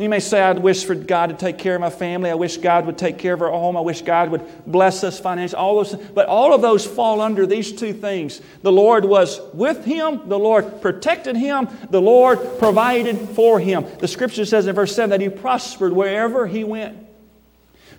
You 0.00 0.08
may 0.08 0.20
say, 0.20 0.40
I 0.40 0.52
wish 0.52 0.86
for 0.86 0.94
God 0.94 1.28
to 1.28 1.34
take 1.34 1.58
care 1.58 1.74
of 1.74 1.80
my 1.82 1.90
family. 1.90 2.30
I 2.30 2.34
wish 2.34 2.56
God 2.56 2.86
would 2.86 2.96
take 2.96 3.18
care 3.18 3.34
of 3.34 3.42
our 3.42 3.50
home. 3.50 3.76
I 3.76 3.82
wish 3.82 4.00
God 4.00 4.30
would 4.30 4.42
bless 4.66 5.04
us 5.04 5.20
financially. 5.20 5.60
All 5.60 5.76
those, 5.76 5.94
but 5.94 6.26
all 6.26 6.54
of 6.54 6.62
those 6.62 6.86
fall 6.86 7.20
under 7.20 7.44
these 7.46 7.70
two 7.70 7.92
things. 7.92 8.40
The 8.62 8.72
Lord 8.72 9.04
was 9.04 9.42
with 9.52 9.84
him. 9.84 10.26
The 10.26 10.38
Lord 10.38 10.80
protected 10.80 11.36
him. 11.36 11.68
The 11.90 12.00
Lord 12.00 12.38
provided 12.58 13.18
for 13.18 13.60
him. 13.60 13.84
The 13.98 14.08
scripture 14.08 14.46
says 14.46 14.66
in 14.66 14.74
verse 14.74 14.96
7 14.96 15.10
that 15.10 15.20
he 15.20 15.28
prospered 15.28 15.92
wherever 15.92 16.46
he 16.46 16.64
went. 16.64 17.09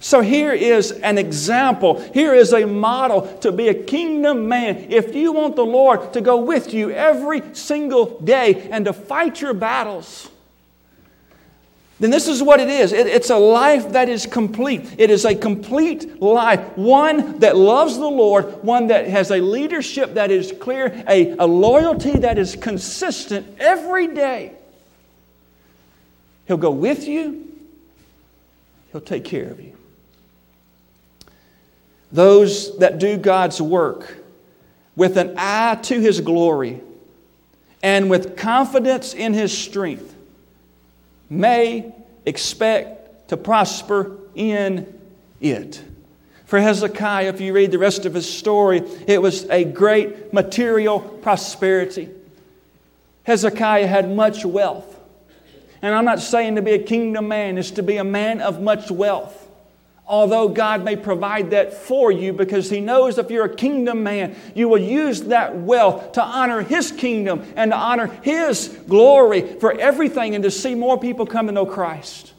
So 0.02 0.22
here 0.22 0.52
is 0.52 0.92
an 0.92 1.20
example. 1.20 2.02
Here 2.12 2.34
is 2.34 2.54
a 2.54 2.66
model 2.66 3.38
to 3.38 3.52
be 3.52 3.68
a 3.68 3.74
kingdom 3.74 4.48
man. 4.48 4.88
If 4.90 5.14
you 5.14 5.32
want 5.32 5.56
the 5.56 5.66
Lord 5.66 6.12
to 6.14 6.22
go 6.22 6.38
with 6.38 6.74
you 6.74 6.90
every 6.90 7.44
single 7.54 8.20
day 8.20 8.68
and 8.72 8.86
to 8.86 8.94
fight 8.94 9.40
your 9.40 9.54
battles, 9.54 10.28
then 12.00 12.10
this 12.10 12.28
is 12.28 12.42
what 12.42 12.60
it 12.60 12.68
is 12.68 12.94
it, 12.94 13.06
it's 13.06 13.30
a 13.30 13.38
life 13.38 13.92
that 13.92 14.10
is 14.10 14.26
complete. 14.26 14.96
It 14.98 15.12
is 15.12 15.24
a 15.24 15.36
complete 15.36 16.20
life, 16.20 16.76
one 16.76 17.38
that 17.38 17.56
loves 17.56 17.96
the 17.96 18.10
Lord, 18.10 18.64
one 18.64 18.88
that 18.88 19.08
has 19.08 19.30
a 19.30 19.38
leadership 19.38 20.16
that 20.16 20.32
is 20.32 20.52
clear, 20.52 21.04
a, 21.08 21.36
a 21.38 21.46
loyalty 21.46 22.18
that 22.18 22.40
is 22.40 22.56
consistent 22.56 23.46
every 23.60 24.08
day. 24.08 24.54
He'll 26.48 26.58
go 26.58 26.72
with 26.72 27.08
you, 27.08 27.48
He'll 28.92 29.00
take 29.00 29.24
care 29.24 29.48
of 29.48 29.62
you. 29.62 29.78
Those 32.12 32.78
that 32.80 33.00
do 33.00 33.18
God's 33.18 33.62
work 33.62 34.18
with 34.96 35.18
an 35.18 35.36
eye 35.38 35.76
to 35.84 36.00
His 36.00 36.20
glory 36.22 36.82
and 37.82 38.10
with 38.10 38.36
confidence 38.36 39.14
in 39.14 39.34
His 39.34 39.58
strength 39.58 40.16
may 41.30 41.94
expect 42.26 43.30
to 43.30 43.38
prosper 43.38 44.18
in 44.36 45.00
it. 45.40 45.82
For 46.46 46.60
Hezekiah, 46.60 47.30
if 47.30 47.40
you 47.40 47.54
read 47.54 47.72
the 47.72 47.80
rest 47.80 48.06
of 48.06 48.14
his 48.14 48.30
story, 48.30 48.84
it 49.08 49.22
was 49.22 49.50
a 49.50 49.64
great 49.64 50.34
material 50.34 51.00
prosperity. 51.00 52.10
Hezekiah 53.24 53.88
had 53.88 54.14
much 54.14 54.44
wealth. 54.44 55.00
And 55.82 55.96
I'm 55.96 56.04
not 56.04 56.20
saying 56.20 56.56
to 56.56 56.62
be 56.62 56.74
a 56.74 56.84
kingdom 56.84 57.30
man 57.30 57.58
is 57.58 57.72
to 57.72 57.84
be 57.84 57.96
a 57.96 58.04
man 58.04 58.42
of 58.42 58.62
much 58.62 58.92
wealth 58.92 59.48
although 60.12 60.50
God 60.50 60.84
may 60.84 60.98
provide 60.98 61.52
that 61.52 61.74
for 61.74 62.12
you 62.12 62.34
because 62.34 62.70
He 62.70 62.82
knows 62.82 63.18
if 63.18 63.32
you're 63.32 63.46
a 63.46 63.56
kingdom 63.56 64.04
man, 64.04 64.36
you 64.54 64.68
will 64.68 64.78
use 64.78 65.22
that 65.24 65.56
wealth 65.56 66.12
to 66.12 66.22
honor 66.22 66.62
His 66.62 66.92
kingdom 66.92 67.46
and 67.56 67.72
to 67.72 67.78
honor 67.78 68.08
His 68.22 68.68
glory 68.90 69.56
for 69.60 69.72
everything 69.80 70.36
and 70.36 70.44
to 70.44 70.52
see 70.52 70.76
more 70.76 71.00
people 71.00 71.26
come 71.26 71.48
to 71.48 71.54
know 71.54 71.66
Christ. 71.66 72.34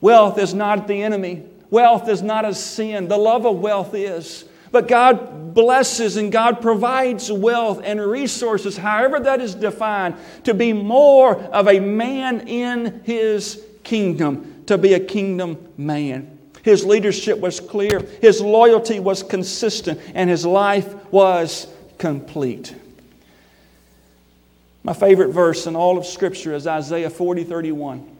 Wealth 0.00 0.38
is 0.38 0.54
not 0.54 0.86
the 0.86 1.02
enemy, 1.02 1.42
wealth 1.68 2.08
is 2.08 2.22
not 2.22 2.44
a 2.44 2.54
sin. 2.54 3.08
The 3.08 3.18
love 3.18 3.44
of 3.44 3.58
wealth 3.58 3.92
is. 3.94 4.44
But 4.70 4.86
God 4.86 5.54
blesses 5.54 6.16
and 6.16 6.30
God 6.30 6.62
provides 6.62 7.30
wealth 7.30 7.82
and 7.84 8.00
resources, 8.00 8.76
however 8.76 9.18
that 9.20 9.40
is 9.40 9.56
defined, 9.56 10.14
to 10.44 10.54
be 10.54 10.72
more 10.72 11.36
of 11.36 11.66
a 11.66 11.80
man 11.80 12.46
in 12.46 13.02
His 13.04 13.60
kingdom, 13.82 14.62
to 14.66 14.78
be 14.78 14.94
a 14.94 15.00
kingdom 15.00 15.58
man. 15.76 16.38
His 16.62 16.84
leadership 16.84 17.38
was 17.40 17.58
clear, 17.58 18.00
his 18.20 18.40
loyalty 18.40 19.00
was 19.00 19.22
consistent, 19.22 20.00
and 20.14 20.30
his 20.30 20.46
life 20.46 20.94
was 21.12 21.66
complete. 21.98 22.74
My 24.84 24.92
favorite 24.92 25.30
verse 25.30 25.66
in 25.66 25.76
all 25.76 25.98
of 25.98 26.06
Scripture 26.06 26.54
is 26.54 26.66
Isaiah 26.66 27.10
40 27.10 27.44
31, 27.44 28.16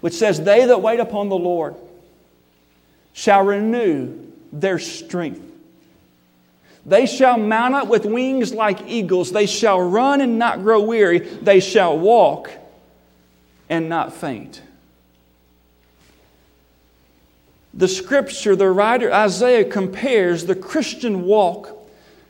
which 0.00 0.14
says, 0.14 0.40
They 0.40 0.66
that 0.66 0.80
wait 0.80 1.00
upon 1.00 1.28
the 1.28 1.36
Lord 1.36 1.74
shall 3.12 3.44
renew 3.44 4.26
their 4.52 4.78
strength. 4.78 5.42
They 6.86 7.06
shall 7.06 7.38
mount 7.38 7.74
up 7.74 7.88
with 7.88 8.06
wings 8.06 8.54
like 8.54 8.88
eagles. 8.88 9.32
They 9.32 9.46
shall 9.46 9.80
run 9.80 10.20
and 10.20 10.38
not 10.38 10.62
grow 10.62 10.80
weary. 10.80 11.18
They 11.18 11.60
shall 11.60 11.98
walk 11.98 12.50
and 13.68 13.88
not 13.88 14.14
faint 14.14 14.62
the 17.72 17.88
scripture, 17.88 18.56
the 18.56 18.68
writer 18.68 19.12
Isaiah 19.12 19.64
compares 19.64 20.44
the 20.44 20.54
Christian 20.54 21.22
walk 21.22 21.76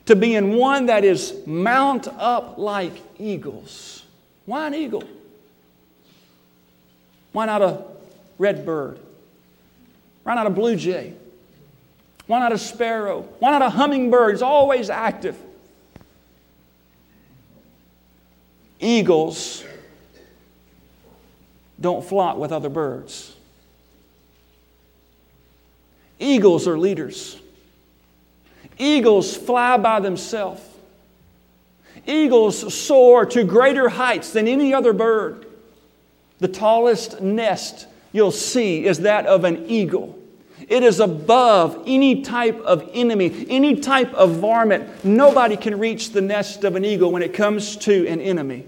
to 0.07 0.16
being 0.16 0.55
one 0.55 0.87
that 0.87 1.05
is 1.05 1.35
mount 1.46 2.09
up 2.09 2.59
like 2.59 2.92
eagles. 3.18 4.05
Why 4.44 4.66
an 4.66 4.74
eagle? 4.74 5.05
Why 7.33 7.46
not 7.46 7.62
a 7.62 7.85
red 8.38 8.66
bird? 8.66 8.98
Why 10.24 10.35
not 10.35 10.46
a 10.46 10.50
blue 10.50 10.76
jay? 10.76 11.14
Why 12.26 12.38
not 12.38 12.53
a 12.53 12.59
sparrow? 12.59 13.22
Why 13.38 13.50
not 13.50 13.62
a 13.62 13.70
hummingbird? 13.70 14.35
It's 14.35 14.42
always 14.42 14.90
active. 14.90 15.37
Eagles 18.79 19.64
don't 21.81 22.05
flock 22.05 22.37
with 22.37 22.53
other 22.53 22.68
birds. 22.68 23.35
Eagles 26.20 26.68
are 26.68 26.78
leaders. 26.78 27.40
Eagles 28.78 29.37
fly 29.37 29.76
by 29.78 29.98
themselves. 29.98 30.62
Eagles 32.06 32.72
soar 32.72 33.26
to 33.26 33.42
greater 33.42 33.88
heights 33.88 34.33
than 34.33 34.46
any 34.46 34.72
other 34.72 34.92
bird. 34.92 35.46
The 36.38 36.48
tallest 36.48 37.20
nest 37.20 37.87
you'll 38.12 38.30
see 38.30 38.87
is 38.87 39.00
that 39.00 39.26
of 39.26 39.44
an 39.44 39.66
eagle. 39.68 40.18
It 40.68 40.83
is 40.83 41.00
above 41.00 41.83
any 41.87 42.22
type 42.22 42.61
of 42.61 42.88
enemy, 42.92 43.46
any 43.48 43.76
type 43.76 44.12
of 44.14 44.37
varmint. 44.37 45.04
Nobody 45.04 45.56
can 45.56 45.78
reach 45.78 46.12
the 46.12 46.20
nest 46.20 46.64
of 46.64 46.76
an 46.76 46.85
eagle 46.85 47.11
when 47.11 47.22
it 47.22 47.35
comes 47.35 47.76
to 47.78 48.06
an 48.06 48.20
enemy. 48.20 48.66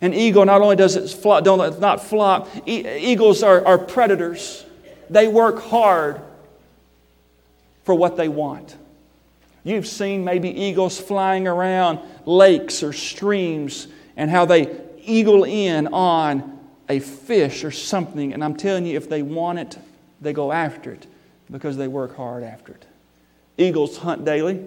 An 0.00 0.14
eagle 0.14 0.44
not 0.44 0.60
only 0.60 0.76
does 0.76 0.94
it 0.94 1.08
fly, 1.08 1.40
don't 1.40 1.80
not 1.80 2.04
flock, 2.04 2.48
e- 2.66 2.86
eagles 2.98 3.42
are, 3.42 3.66
are 3.66 3.78
predators. 3.78 4.64
They 5.10 5.28
work 5.28 5.60
hard 5.62 6.20
for 7.84 7.94
what 7.94 8.16
they 8.16 8.28
want. 8.28 8.76
You've 9.64 9.86
seen 9.86 10.24
maybe 10.24 10.48
eagles 10.48 11.00
flying 11.00 11.46
around 11.46 12.00
lakes 12.26 12.82
or 12.82 12.92
streams 12.92 13.88
and 14.16 14.30
how 14.30 14.44
they 14.44 14.80
eagle 15.02 15.44
in 15.44 15.88
on 15.88 16.58
a 16.88 17.00
fish 17.00 17.64
or 17.64 17.70
something. 17.70 18.32
And 18.32 18.42
I'm 18.42 18.56
telling 18.56 18.86
you, 18.86 18.96
if 18.96 19.08
they 19.08 19.22
want 19.22 19.58
it, 19.58 19.78
they 20.20 20.32
go 20.32 20.52
after 20.52 20.92
it 20.92 21.06
because 21.50 21.76
they 21.76 21.88
work 21.88 22.16
hard 22.16 22.42
after 22.42 22.72
it. 22.72 22.86
Eagles 23.56 23.98
hunt 23.98 24.24
daily. 24.24 24.64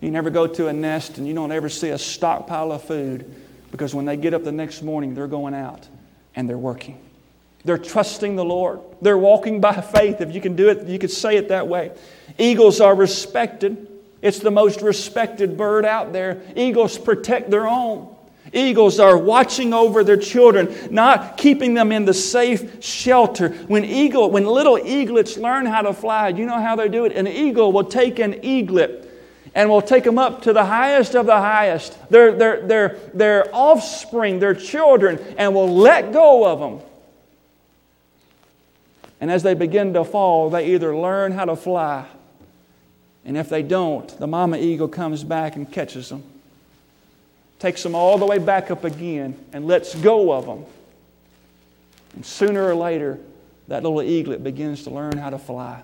You 0.00 0.10
never 0.10 0.30
go 0.30 0.46
to 0.46 0.66
a 0.66 0.72
nest 0.72 1.18
and 1.18 1.28
you 1.28 1.34
don't 1.34 1.52
ever 1.52 1.68
see 1.68 1.90
a 1.90 1.98
stockpile 1.98 2.72
of 2.72 2.82
food 2.82 3.34
because 3.70 3.94
when 3.94 4.04
they 4.04 4.16
get 4.16 4.34
up 4.34 4.44
the 4.44 4.52
next 4.52 4.82
morning, 4.82 5.14
they're 5.14 5.26
going 5.26 5.54
out 5.54 5.86
and 6.34 6.48
they're 6.48 6.58
working. 6.58 6.98
They're 7.64 7.78
trusting 7.78 8.36
the 8.36 8.44
Lord. 8.44 8.80
They're 9.00 9.18
walking 9.18 9.60
by 9.60 9.80
faith, 9.80 10.20
if 10.20 10.34
you 10.34 10.40
can 10.40 10.56
do 10.56 10.68
it, 10.68 10.86
you 10.86 10.98
could 10.98 11.10
say 11.10 11.36
it 11.36 11.48
that 11.48 11.68
way. 11.68 11.92
Eagles 12.38 12.80
are 12.80 12.94
respected. 12.94 13.88
It's 14.20 14.38
the 14.38 14.50
most 14.50 14.82
respected 14.82 15.56
bird 15.56 15.84
out 15.84 16.12
there. 16.12 16.42
Eagles 16.56 16.98
protect 16.98 17.50
their 17.50 17.66
own. 17.66 18.08
Eagles 18.52 19.00
are 19.00 19.16
watching 19.16 19.72
over 19.72 20.04
their 20.04 20.16
children, 20.16 20.74
not 20.90 21.36
keeping 21.36 21.74
them 21.74 21.90
in 21.90 22.04
the 22.04 22.14
safe 22.14 22.84
shelter. 22.84 23.50
When 23.50 23.84
eagle, 23.84 24.30
when 24.30 24.44
little 24.44 24.78
eaglets 24.78 25.38
learn 25.38 25.64
how 25.64 25.82
to 25.82 25.92
fly, 25.92 26.28
you 26.28 26.44
know 26.44 26.60
how 26.60 26.76
they 26.76 26.88
do 26.88 27.04
it? 27.04 27.12
An 27.12 27.26
eagle 27.26 27.72
will 27.72 27.84
take 27.84 28.18
an 28.18 28.44
eaglet 28.44 29.08
and 29.54 29.70
will 29.70 29.82
take 29.82 30.04
them 30.04 30.18
up 30.18 30.42
to 30.42 30.52
the 30.52 30.64
highest 30.64 31.14
of 31.14 31.26
the 31.26 31.36
highest, 31.36 31.96
their, 32.10 32.32
their, 32.32 32.66
their, 32.66 32.98
their 33.14 33.54
offspring, 33.54 34.38
their 34.38 34.54
children, 34.54 35.18
and 35.38 35.54
will 35.54 35.74
let 35.74 36.12
go 36.12 36.46
of 36.46 36.58
them. 36.58 36.88
And 39.22 39.30
as 39.30 39.42
they 39.42 39.54
begin 39.54 39.94
to 39.94 40.04
fall, 40.04 40.50
they 40.50 40.74
either 40.74 40.94
learn 40.94 41.32
how 41.32 41.46
to 41.46 41.56
fly, 41.56 42.04
and 43.24 43.38
if 43.38 43.48
they 43.48 43.62
don't, 43.62 44.08
the 44.18 44.26
mama 44.26 44.58
eagle 44.58 44.88
comes 44.88 45.24
back 45.24 45.56
and 45.56 45.70
catches 45.70 46.10
them 46.10 46.24
takes 47.62 47.84
them 47.84 47.94
all 47.94 48.18
the 48.18 48.26
way 48.26 48.38
back 48.38 48.72
up 48.72 48.82
again 48.82 49.38
and 49.52 49.68
lets 49.68 49.94
go 49.94 50.32
of 50.32 50.46
them. 50.46 50.64
And 52.12 52.26
sooner 52.26 52.66
or 52.66 52.74
later, 52.74 53.20
that 53.68 53.84
little 53.84 54.02
eaglet 54.02 54.42
begins 54.42 54.82
to 54.82 54.90
learn 54.90 55.16
how 55.16 55.30
to 55.30 55.38
fly. 55.38 55.80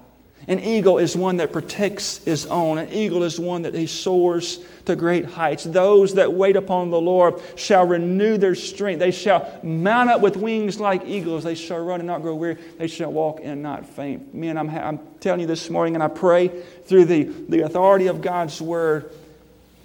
An 0.48 0.58
eagle 0.60 0.98
is 0.98 1.14
one 1.14 1.36
that 1.36 1.52
protects 1.52 2.24
his 2.24 2.46
own. 2.46 2.78
An 2.78 2.92
eagle 2.92 3.22
is 3.22 3.38
one 3.38 3.62
that 3.62 3.74
he 3.74 3.86
soars 3.86 4.58
to 4.86 4.96
great 4.96 5.26
heights. 5.26 5.64
Those 5.64 6.14
that 6.14 6.32
wait 6.32 6.56
upon 6.56 6.90
the 6.90 7.00
Lord 7.00 7.34
shall 7.54 7.86
renew 7.86 8.38
their 8.38 8.54
strength. 8.54 8.98
They 8.98 9.10
shall 9.10 9.60
mount 9.62 10.10
up 10.10 10.20
with 10.20 10.36
wings 10.36 10.80
like 10.80 11.04
eagles. 11.06 11.44
They 11.44 11.54
shall 11.54 11.78
run 11.78 12.00
and 12.00 12.06
not 12.06 12.22
grow 12.22 12.34
weary. 12.34 12.56
They 12.78 12.88
shall 12.88 13.12
walk 13.12 13.40
and 13.44 13.62
not 13.62 13.86
faint. 13.86 14.34
Men, 14.34 14.56
I'm, 14.56 14.70
I'm 14.70 14.98
telling 15.20 15.40
you 15.40 15.46
this 15.46 15.70
morning, 15.70 15.94
and 15.94 16.02
I 16.02 16.08
pray 16.08 16.48
through 16.48 17.04
the, 17.04 17.24
the 17.24 17.60
authority 17.60 18.06
of 18.06 18.22
God's 18.22 18.60
word 18.60 19.12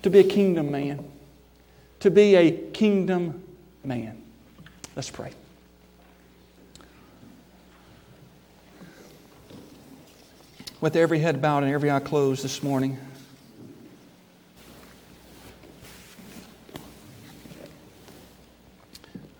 to 0.01 0.09
be 0.09 0.19
a 0.19 0.23
kingdom 0.23 0.71
man 0.71 1.11
to 2.03 2.11
be 2.11 2.35
a 2.35 2.51
kingdom 2.51 3.41
man. 3.81 4.21
Let's 4.93 5.09
pray. 5.09 5.31
With 10.83 10.97
every 10.97 11.19
head 11.19 11.41
bowed 11.41 11.63
and 11.63 11.71
every 11.71 11.89
eye 11.89 12.01
closed 12.01 12.43
this 12.43 12.61
morning, 12.61 12.97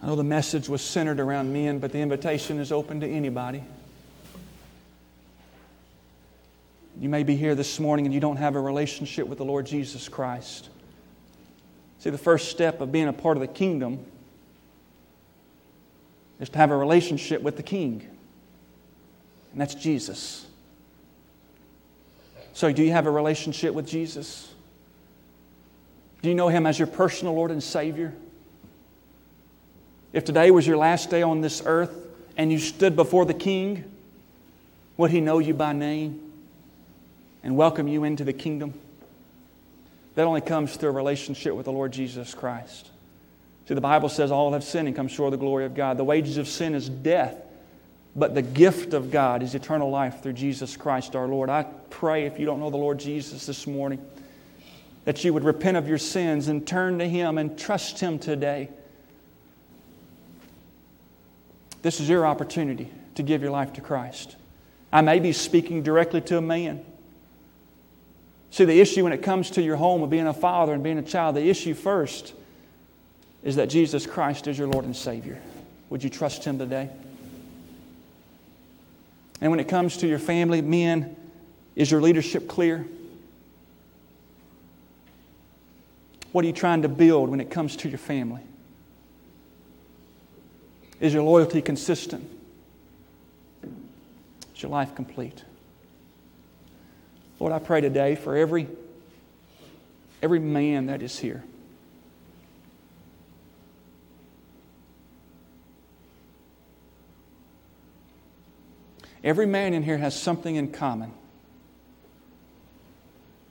I 0.01 0.07
know 0.07 0.15
the 0.15 0.23
message 0.23 0.69
was 0.69 0.81
centered 0.81 1.19
around 1.19 1.51
men, 1.51 1.79
but 1.79 1.91
the 1.91 1.99
invitation 1.99 2.59
is 2.59 2.71
open 2.71 3.01
to 3.01 3.07
anybody. 3.09 3.61
You 6.97 7.09
may 7.09 7.23
be 7.23 7.35
here 7.35 7.55
this 7.55 7.77
morning 7.77 8.05
and 8.05 8.13
you 8.13 8.21
don't 8.21 8.37
have 8.37 8.55
a 8.55 8.61
relationship 8.61 9.27
with 9.27 9.37
the 9.37 9.43
Lord 9.43 9.65
Jesus 9.65 10.07
Christ. 10.07 10.69
See, 11.99 12.09
the 12.09 12.17
first 12.17 12.51
step 12.51 12.79
of 12.79 12.93
being 12.93 13.09
a 13.09 13.13
part 13.13 13.35
of 13.35 13.41
the 13.41 13.47
kingdom 13.47 14.05
is 16.39 16.47
to 16.47 16.57
have 16.57 16.71
a 16.71 16.77
relationship 16.77 17.41
with 17.41 17.57
the 17.57 17.63
king, 17.63 18.07
and 19.51 19.59
that's 19.59 19.75
Jesus. 19.75 20.45
So, 22.53 22.71
do 22.71 22.83
you 22.83 22.91
have 22.91 23.07
a 23.07 23.11
relationship 23.11 23.73
with 23.73 23.87
Jesus? 23.87 24.53
Do 26.21 26.29
you 26.29 26.35
know 26.35 26.47
him 26.47 26.65
as 26.65 26.79
your 26.79 26.87
personal 26.87 27.33
Lord 27.33 27.51
and 27.51 27.61
Savior? 27.61 28.13
If 30.13 30.23
today 30.25 30.51
was 30.51 30.65
your 30.65 30.77
last 30.77 31.09
day 31.09 31.23
on 31.23 31.41
this 31.41 31.63
earth 31.65 31.91
and 32.37 32.51
you 32.51 32.59
stood 32.59 32.95
before 32.95 33.25
the 33.25 33.33
king, 33.33 33.83
would 34.95 35.11
he 35.11 35.19
know 35.19 35.39
you 35.39 35.53
by 35.53 35.73
name 35.73 36.31
and 37.43 37.57
welcome 37.57 37.87
you 37.87 38.03
into 38.03 38.23
the 38.23 38.33
kingdom? 38.33 38.73
That 40.15 40.27
only 40.27 40.41
comes 40.41 40.75
through 40.75 40.89
a 40.89 40.93
relationship 40.93 41.55
with 41.55 41.65
the 41.65 41.71
Lord 41.71 41.91
Jesus 41.91 42.35
Christ. 42.35 42.91
See, 43.67 43.73
the 43.73 43.81
Bible 43.81 44.09
says 44.09 44.31
all 44.31 44.53
have 44.53 44.63
sinned 44.63 44.87
and 44.87 44.95
come 44.95 45.07
short 45.07 45.33
of 45.33 45.39
the 45.39 45.43
glory 45.43 45.65
of 45.65 45.73
God. 45.73 45.97
The 45.97 46.03
wages 46.03 46.37
of 46.37 46.47
sin 46.47 46.75
is 46.75 46.87
death, 46.87 47.35
but 48.15 48.35
the 48.35 48.41
gift 48.41 48.93
of 48.93 49.09
God 49.11 49.41
is 49.41 49.55
eternal 49.55 49.89
life 49.89 50.21
through 50.21 50.33
Jesus 50.33 50.77
Christ 50.77 51.15
our 51.15 51.27
Lord. 51.27 51.49
I 51.49 51.63
pray 51.89 52.25
if 52.25 52.39
you 52.39 52.45
don't 52.45 52.59
know 52.59 52.69
the 52.69 52.77
Lord 52.77 52.99
Jesus 52.99 53.45
this 53.45 53.65
morning, 53.65 54.05
that 55.05 55.23
you 55.23 55.33
would 55.33 55.43
repent 55.43 55.77
of 55.77 55.87
your 55.87 55.97
sins 55.97 56.47
and 56.47 56.65
turn 56.65 56.99
to 56.99 57.07
Him 57.07 57.37
and 57.37 57.57
trust 57.57 57.99
Him 57.99 58.19
today. 58.19 58.69
This 61.81 61.99
is 61.99 62.07
your 62.07 62.25
opportunity 62.25 62.89
to 63.15 63.23
give 63.23 63.41
your 63.41 63.51
life 63.51 63.73
to 63.73 63.81
Christ. 63.81 64.35
I 64.91 65.01
may 65.01 65.19
be 65.19 65.33
speaking 65.33 65.81
directly 65.81 66.21
to 66.21 66.37
a 66.37 66.41
man. 66.41 66.85
See, 68.51 68.65
the 68.65 68.79
issue 68.79 69.03
when 69.03 69.13
it 69.13 69.23
comes 69.23 69.49
to 69.51 69.63
your 69.63 69.75
home 69.75 70.03
of 70.03 70.11
being 70.11 70.27
a 70.27 70.33
father 70.33 70.73
and 70.73 70.83
being 70.83 70.99
a 70.99 71.03
child, 71.03 71.35
the 71.35 71.49
issue 71.49 71.73
first 71.73 72.33
is 73.43 73.55
that 73.55 73.69
Jesus 73.69 74.05
Christ 74.05 74.47
is 74.47 74.57
your 74.57 74.67
Lord 74.67 74.85
and 74.85 74.95
Savior. 74.95 75.41
Would 75.89 76.03
you 76.03 76.11
trust 76.11 76.45
Him 76.45 76.59
today? 76.59 76.89
And 79.43 79.51
when 79.51 79.59
it 79.59 79.67
comes 79.67 79.97
to 79.97 80.07
your 80.07 80.19
family, 80.19 80.61
men, 80.61 81.17
is 81.75 81.91
your 81.91 82.01
leadership 82.01 82.47
clear? 82.47 82.87
What 86.31 86.45
are 86.45 86.47
you 86.47 86.53
trying 86.53 86.83
to 86.83 86.87
build 86.87 87.27
when 87.27 87.41
it 87.41 87.51
comes 87.51 87.75
to 87.75 87.89
your 87.89 87.97
family? 87.97 88.39
Is 91.01 91.13
your 91.13 91.23
loyalty 91.23 91.61
consistent? 91.61 92.25
Is 94.55 94.63
your 94.63 94.71
life 94.71 94.95
complete? 94.95 95.43
Lord, 97.37 97.51
I 97.51 97.59
pray 97.59 97.81
today 97.81 98.15
for 98.15 98.37
every, 98.37 98.65
every 100.21 100.39
man 100.39 100.85
that 100.85 101.01
is 101.01 101.19
here. 101.19 101.43
Every 109.23 109.45
man 109.45 109.73
in 109.73 109.83
here 109.83 109.97
has 109.97 110.19
something 110.19 110.55
in 110.55 110.71
common. 110.71 111.13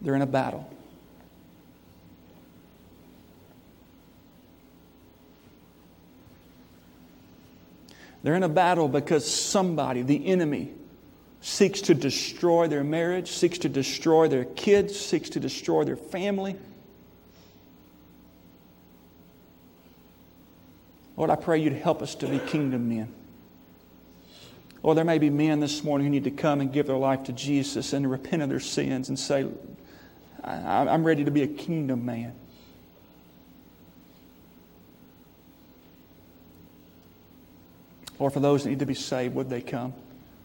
They're 0.03 0.15
in 0.15 0.23
a 0.23 0.27
battle. 0.27 0.69
They're 8.23 8.35
in 8.35 8.43
a 8.43 8.49
battle 8.49 8.89
because 8.89 9.29
somebody, 9.29 10.03
the 10.03 10.27
enemy, 10.27 10.73
seeks 11.41 11.81
to 11.83 11.95
destroy 11.95 12.69
their 12.69 12.85
marriage, 12.85 13.31
seeks 13.31 13.59
to 13.59 13.69
destroy 13.69 14.29
their 14.29 14.45
kids, 14.45 14.99
seeks 14.99 15.31
to 15.31 15.41
destroy 15.41 15.85
their 15.85 15.97
family. 15.97 16.57
Lord, 21.17 21.31
I 21.31 21.37
pray 21.37 21.59
you'd 21.59 21.73
help 21.73 22.03
us 22.03 22.15
to 22.17 22.27
be 22.27 22.39
kingdom 22.39 22.89
men. 22.89 23.13
Lord, 24.83 24.97
there 24.97 25.05
may 25.05 25.19
be 25.19 25.31
men 25.31 25.61
this 25.61 25.85
morning 25.85 26.07
who 26.07 26.11
need 26.11 26.25
to 26.25 26.31
come 26.31 26.61
and 26.61 26.73
give 26.73 26.89
their 26.89 26.97
life 26.97 27.25
to 27.25 27.33
Jesus 27.33 27.93
and 27.93 28.11
repent 28.11 28.43
of 28.43 28.49
their 28.49 28.61
sins 28.61 29.09
and 29.09 29.19
say, 29.19 29.47
I'm 30.43 31.05
ready 31.05 31.25
to 31.25 31.31
be 31.31 31.43
a 31.43 31.47
kingdom 31.47 32.05
man. 32.05 32.35
Lord, 38.19 38.33
for 38.33 38.41
those 38.41 38.65
that 38.65 38.71
need 38.71 38.81
to 38.81 38.87
be 38.87 38.95
saved, 38.95 39.35
would 39.35 39.51
they 39.51 39.61
come? 39.61 39.95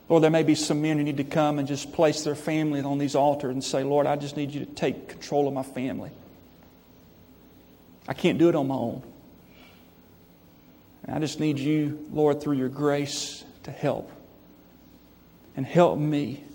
Or 0.07 0.19
there 0.19 0.31
may 0.31 0.43
be 0.43 0.55
some 0.55 0.81
men 0.81 0.97
who 0.97 1.03
need 1.03 1.17
to 1.17 1.23
come 1.23 1.59
and 1.59 1.67
just 1.67 1.91
place 1.91 2.23
their 2.23 2.35
family 2.35 2.81
on 2.81 2.97
these 2.97 3.15
altars 3.15 3.51
and 3.51 3.63
say, 3.63 3.83
Lord, 3.83 4.07
I 4.07 4.15
just 4.15 4.37
need 4.37 4.51
you 4.51 4.65
to 4.65 4.71
take 4.71 5.09
control 5.09 5.47
of 5.47 5.53
my 5.53 5.63
family. 5.63 6.11
I 8.07 8.13
can't 8.13 8.37
do 8.37 8.49
it 8.49 8.55
on 8.55 8.67
my 8.67 8.75
own. 8.75 9.03
I 11.07 11.19
just 11.19 11.39
need 11.39 11.59
you, 11.59 12.07
Lord, 12.11 12.41
through 12.41 12.57
your 12.57 12.69
grace 12.69 13.43
to 13.63 13.71
help. 13.71 14.11
And 15.57 15.65
help 15.65 15.99
me. 15.99 16.45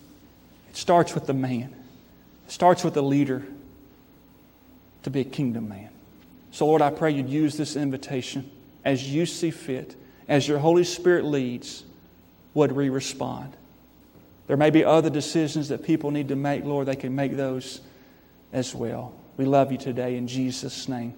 It 0.70 0.76
starts 0.76 1.14
with 1.14 1.26
the 1.26 1.34
man, 1.34 1.74
it 2.46 2.50
starts 2.50 2.82
with 2.82 2.94
the 2.94 3.02
leader 3.02 3.44
to 5.02 5.10
be 5.10 5.20
a 5.20 5.24
kingdom 5.24 5.68
man. 5.68 5.90
So, 6.50 6.66
Lord, 6.66 6.80
I 6.80 6.90
pray 6.90 7.10
you'd 7.10 7.28
use 7.28 7.58
this 7.58 7.76
invitation 7.76 8.50
as 8.84 9.08
you 9.12 9.26
see 9.26 9.50
fit, 9.50 9.96
as 10.28 10.48
your 10.48 10.58
Holy 10.58 10.84
Spirit 10.84 11.24
leads 11.24 11.84
would 12.54 12.72
we 12.72 12.88
respond? 12.88 13.56
There 14.46 14.56
may 14.56 14.70
be 14.70 14.84
other 14.84 15.10
decisions 15.10 15.68
that 15.68 15.82
people 15.82 16.10
need 16.10 16.28
to 16.28 16.36
make, 16.36 16.64
Lord, 16.64 16.86
they 16.86 16.96
can 16.96 17.14
make 17.14 17.36
those 17.36 17.80
as 18.52 18.74
well. 18.74 19.14
We 19.36 19.46
love 19.46 19.72
you 19.72 19.78
today 19.78 20.16
in 20.16 20.28
Jesus' 20.28 20.88
name. 20.88 21.14